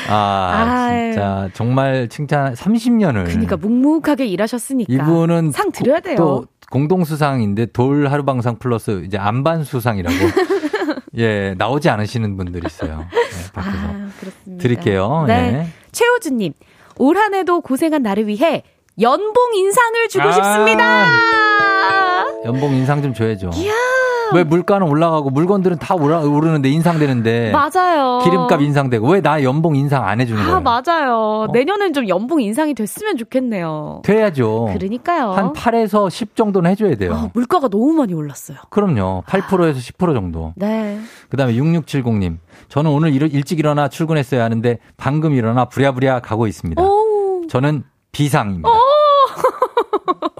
[0.08, 1.12] 아, 아유.
[1.12, 3.24] 진짜 정말 칭찬 30년을.
[3.26, 6.16] 그러니까 묵묵하게 일하셨으니까 이분은 상 드려야 돼요.
[6.16, 10.14] 또 공동 수상인데 돌 하루방상 플러스 이제 안반 수상이라고
[11.16, 13.06] 예 나오지 않으시는 분들이 있어요.
[13.12, 14.62] 네, 밖에서 아, 그렇습니다.
[14.62, 15.24] 드릴게요.
[15.26, 15.50] 네.
[15.52, 15.68] 네.
[15.92, 16.52] 최호주님,
[16.98, 18.62] 올 한 해도 고생한 나를 위해
[19.00, 20.32] 연봉 인상을 주고 아.
[20.32, 21.06] 싶습니다.
[22.44, 23.50] 연봉 인상 좀 줘야죠.
[23.54, 23.72] 이야.
[24.32, 28.20] 왜 물가는 올라가고 물건들은 다 오라, 오르는데 인상되는데 맞아요.
[28.24, 30.60] 기름값 인상되고 왜 나 연봉 인상 안 해주는 아, 거예요?
[30.60, 31.46] 맞아요.
[31.52, 34.02] 내년엔 좀 연봉 인상이 됐으면 좋겠네요.
[34.04, 34.70] 돼야죠.
[34.76, 35.30] 그러니까요.
[35.32, 37.14] 한 8에서 10 정도는 해줘야 돼요.
[37.14, 38.58] 아, 물가가 너무 많이 올랐어요.
[38.70, 39.22] 그럼요.
[39.26, 40.52] 8%에서 10% 정도.
[40.56, 40.98] 네.
[41.30, 42.36] 그 다음에 6670님.
[42.68, 46.82] 저는 오늘 일, 일찍 일어나 출근했어야 하는데 방금 일어나 부랴부랴 가고 있습니다.
[46.82, 47.46] 오.
[47.48, 48.68] 저는 비상입니다.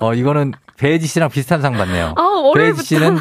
[0.01, 2.15] 어, 이거는 배지 씨랑 비슷한 상 받네요.
[2.17, 2.53] 아.
[2.55, 3.19] 배지 씨는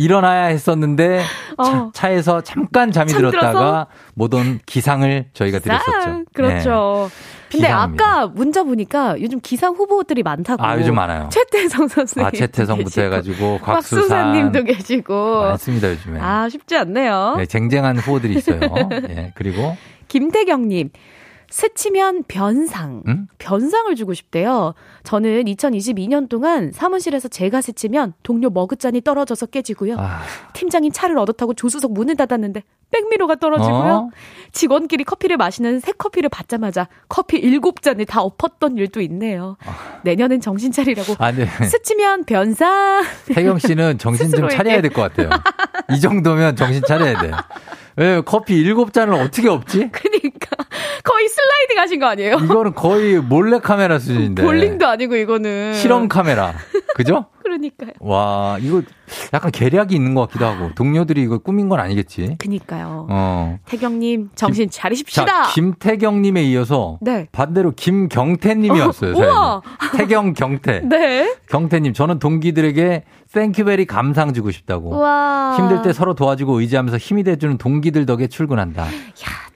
[0.00, 1.22] 일어나야 했었는데
[1.58, 1.90] 어.
[1.92, 3.12] 차, 에서 잠깐 잠이?
[3.12, 5.92] 들었다가 못 온 기상을 저희가 드렸었죠.
[6.10, 7.10] 아, 그렇죠.
[7.50, 8.04] 근데 비상입니다.
[8.06, 10.64] 아까 문자 보니까 요즘 기상 후보들이 많다고.
[10.64, 11.28] 아, 요즘 많아요.
[11.30, 12.26] 최태성 선생님.
[12.26, 14.00] 아, 최태성부터 해가지고 곽수산.
[14.00, 15.40] 곽수산 님도 계시고.
[15.42, 16.20] 많습니다, 요즘에.
[16.20, 17.34] 아, 쉽지 않네요.
[17.38, 18.60] 네, 쟁쟁한 후보들이 있어요.
[19.10, 19.76] 예, 그리고
[20.08, 20.90] 김태경 님.
[21.50, 23.02] 스치면 변상.
[23.08, 23.26] 음?
[23.38, 24.74] 변상을 주고 싶대요.
[25.02, 29.96] 저는 2022년 동안 사무실에서 제가 스치면 동료 머그잔이 떨어져서 깨지고요.
[29.98, 30.20] 아,
[30.52, 33.92] 팀장님 차를 얻어 타고 조수석 문을 닫았는데 백미로가 떨어지고요.
[33.92, 34.10] 어?
[34.52, 39.56] 직원끼리 커피를 마시는 새 커피를 받자마자 커피 일곱 잔을 다 엎었던 일도 있네요.
[40.02, 41.14] 내년엔 정신 차리라고.
[41.18, 41.46] 아, 네.
[41.46, 43.02] 스치면 변상.
[43.26, 44.48] 태경 씨는 정신 좀.
[44.48, 45.30] 차려야 될 것 같아요.
[45.92, 47.30] 이 정도면 정신 차려야 돼.
[48.00, 49.90] 왜 커피 일곱 잔을 어떻게 없지?
[49.92, 50.56] 그러니까
[51.04, 52.36] 거의 슬라이딩 하신 거 아니에요?
[52.36, 54.42] 이거는 거의 몰래 카메라 수준인데.
[54.42, 55.74] 볼링도 아니고 이거는.
[55.74, 56.54] 실험 카메라.
[56.94, 57.26] 그죠?
[57.50, 57.90] 그러니까요.
[57.98, 58.82] 와, 이거
[59.34, 60.70] 약간 계략이 있는 것 같기도 하고.
[60.74, 62.36] 동료들이 이거 꾸민 건 아니겠지?
[62.38, 63.08] 그니까요.
[63.10, 63.58] 어.
[63.66, 65.26] 태경님 정신 차리십시다.
[65.26, 67.26] 자, 김태경님에 이어서 네.
[67.32, 69.14] 반대로 김경태님이 왔어요.
[69.16, 69.62] 우와.
[69.80, 69.96] 사연이.
[69.96, 70.80] 태경 경태.
[70.88, 71.34] 네.
[71.48, 74.90] 경태님, 저는 동기들에게 thank you very 감사상 주고 싶다고.
[74.90, 75.56] 와.
[75.56, 78.86] 힘들 때 서로 도와주고 의지하면서 힘이 돼주는 동기들 덕에 출근한다.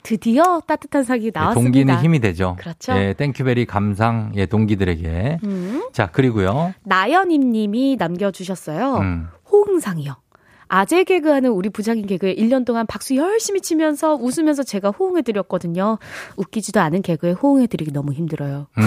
[0.05, 1.63] 드디어 따뜻한 상이 나왔습니다.
[1.63, 2.55] 동기는 힘이 되죠.
[2.59, 2.93] 그렇죠.
[2.93, 5.39] 예, thank you very 감사상, 예, 동기들에게.
[5.43, 5.89] 음.
[5.93, 6.75] 자, 그리고요.
[6.83, 8.95] 나연임 님이 남겨주셨어요.
[8.97, 9.27] 음.
[9.51, 10.15] 호응상이요.
[10.67, 15.99] 아재 개그하는 우리 부장님 개그에 1년 동안 박수 열심히 치면서 웃으면서 제가 호응해드렸거든요.
[16.37, 18.67] 웃기지도 않은 개그에 호응해드리기 너무 힘들어요.
[18.77, 18.83] 음.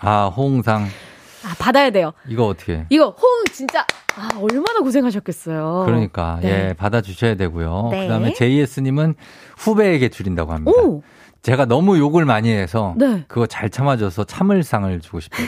[0.00, 0.84] 아, 호응상.
[0.84, 2.12] 아, 받아야 돼요.
[2.28, 2.86] 이거 어떻게.
[2.90, 3.84] 이거 호응 진짜,
[4.16, 5.82] 아, 얼마나 고생하셨겠어요.
[5.84, 6.68] 그러니까, 네.
[6.68, 7.88] 예, 받아 주셔야 되고요.
[7.90, 8.02] 네.
[8.06, 9.14] 그 다음에 JS님은
[9.58, 10.80] 후배에게 줄인다고 합니다.
[10.80, 11.02] 오!
[11.42, 13.24] 제가 너무 욕을 많이 해서 네.
[13.28, 15.46] 그거 잘 참아줘서 참을상을 주고 싶어요.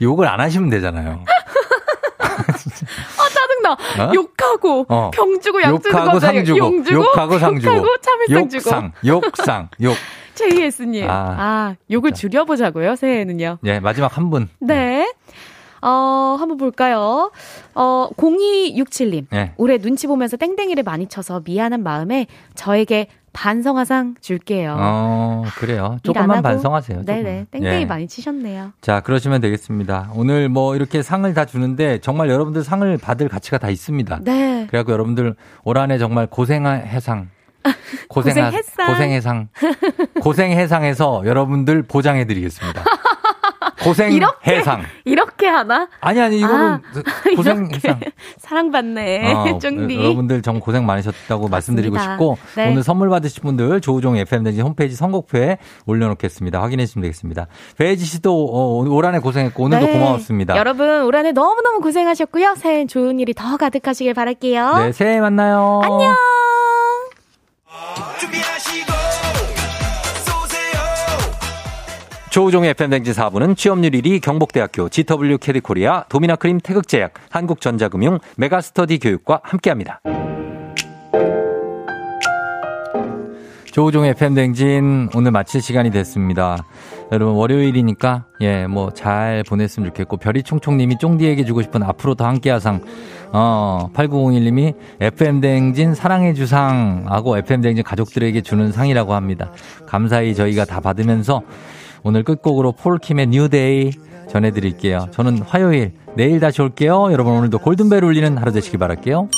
[0.00, 1.24] 욕을 안 하시면 되잖아요.
[2.22, 3.72] 아, 짜증나.
[3.72, 4.12] 어?
[4.14, 5.10] 욕하고, 어.
[5.12, 6.20] 병 주고, 약 주는 거잖아요.
[6.20, 8.70] 상 주고, 용 주고, 욕하고 상 주고, 욕하고 참을상 주고.
[8.70, 9.96] 욕상, 욕상, 욕.
[10.34, 11.08] JS님.
[11.10, 13.58] 아, 아, 욕을 줄여보자고요, 새해에는요.
[13.64, 14.48] 예, 마지막 한 분.
[14.60, 15.12] 네.
[15.82, 17.32] 어, 한번 볼까요?
[17.74, 19.26] 어, 0267님.
[19.34, 19.52] 예.
[19.56, 24.76] 올해 눈치 보면서 땡땡이를 많이 쳐서 미안한 마음에 저에게 반성화상 줄게요.
[24.78, 25.84] 어, 그래요.
[25.84, 26.42] 일안 조금만.
[26.42, 27.04] 반성하세요.
[27.04, 27.22] 네네.
[27.22, 27.46] 조금만.
[27.50, 27.86] 땡땡이 예.
[27.86, 28.72] 많이 치셨네요.
[28.80, 30.10] 자, 그러시면 되겠습니다.
[30.14, 34.20] 오늘 뭐 이렇게 상을 다 주는데 정말 여러분들 상을 받을 가치가 다 있습니다.
[34.22, 34.66] 네.
[34.68, 37.28] 그래갖고 여러분들 올 한 해 정말 고생해상.
[38.08, 38.50] 고생.
[38.86, 39.48] 고생해상.
[40.20, 42.84] 고생해상에서 여러분들 보장해드리겠습니다.
[43.82, 44.82] 고생해상.
[45.04, 45.88] 이렇게 하나?
[46.00, 46.80] 아니, 아니, 이거는 아,
[47.36, 48.00] 고생 해상.
[48.38, 49.32] 사랑받네.
[49.32, 49.96] 어, 쫑디.
[49.96, 52.70] 여러분들 정말 고생 많으셨다고 말씀드리고 싶고 네.
[52.70, 56.60] 오늘 선물 받으실 분들 조우종 FM 댕진 홈페이지 선곡표에 올려놓겠습니다.
[56.62, 57.46] 확인해 주시면 되겠습니다.
[57.78, 59.92] 배지 씨도 어, 올 한해 고생했고 오늘도 네.
[59.92, 60.56] 고마웠습니다.
[60.56, 62.54] 여러분, 올 한해 너무 너무 고생하셨고요.
[62.56, 64.78] 새해엔 좋은 일이 더 가득하시길 바랄게요.
[64.78, 65.80] 네, 새해 만나요.
[65.82, 66.14] 안녕!
[72.32, 80.00] 조우종의 FM 댕진 4부는 취업률 1위 경복대학교 GW 캐디코리아 도미나크림 태극제약 한국전자금융 메가스터디 교육과 함께합니다.
[83.66, 86.56] 조우종의 FM 댕진 오늘 마칠 시간이 됐습니다.
[87.12, 92.80] 여러분 월요일이니까 예 뭐 잘 보냈으면 좋겠고 별이 총총님이 쫑디에게 주고 싶은 앞으로 더 함께하상
[93.34, 99.50] 어 8901님이 FM 댕진 사랑해 주상 하고 FM 댕진 가족들에게 주는 상이라고 합니다.
[99.84, 101.42] 감사히 저희가 다 받으면서
[102.04, 103.92] 오늘 끝곡으로 폴킴의 뉴데이
[104.28, 105.08] 전해드릴게요.
[105.12, 107.12] 저는 화요일 내일 다시 올게요.
[107.12, 109.28] 여러분 오늘도 골든벨 울리는 하루 되시길 바랄게요.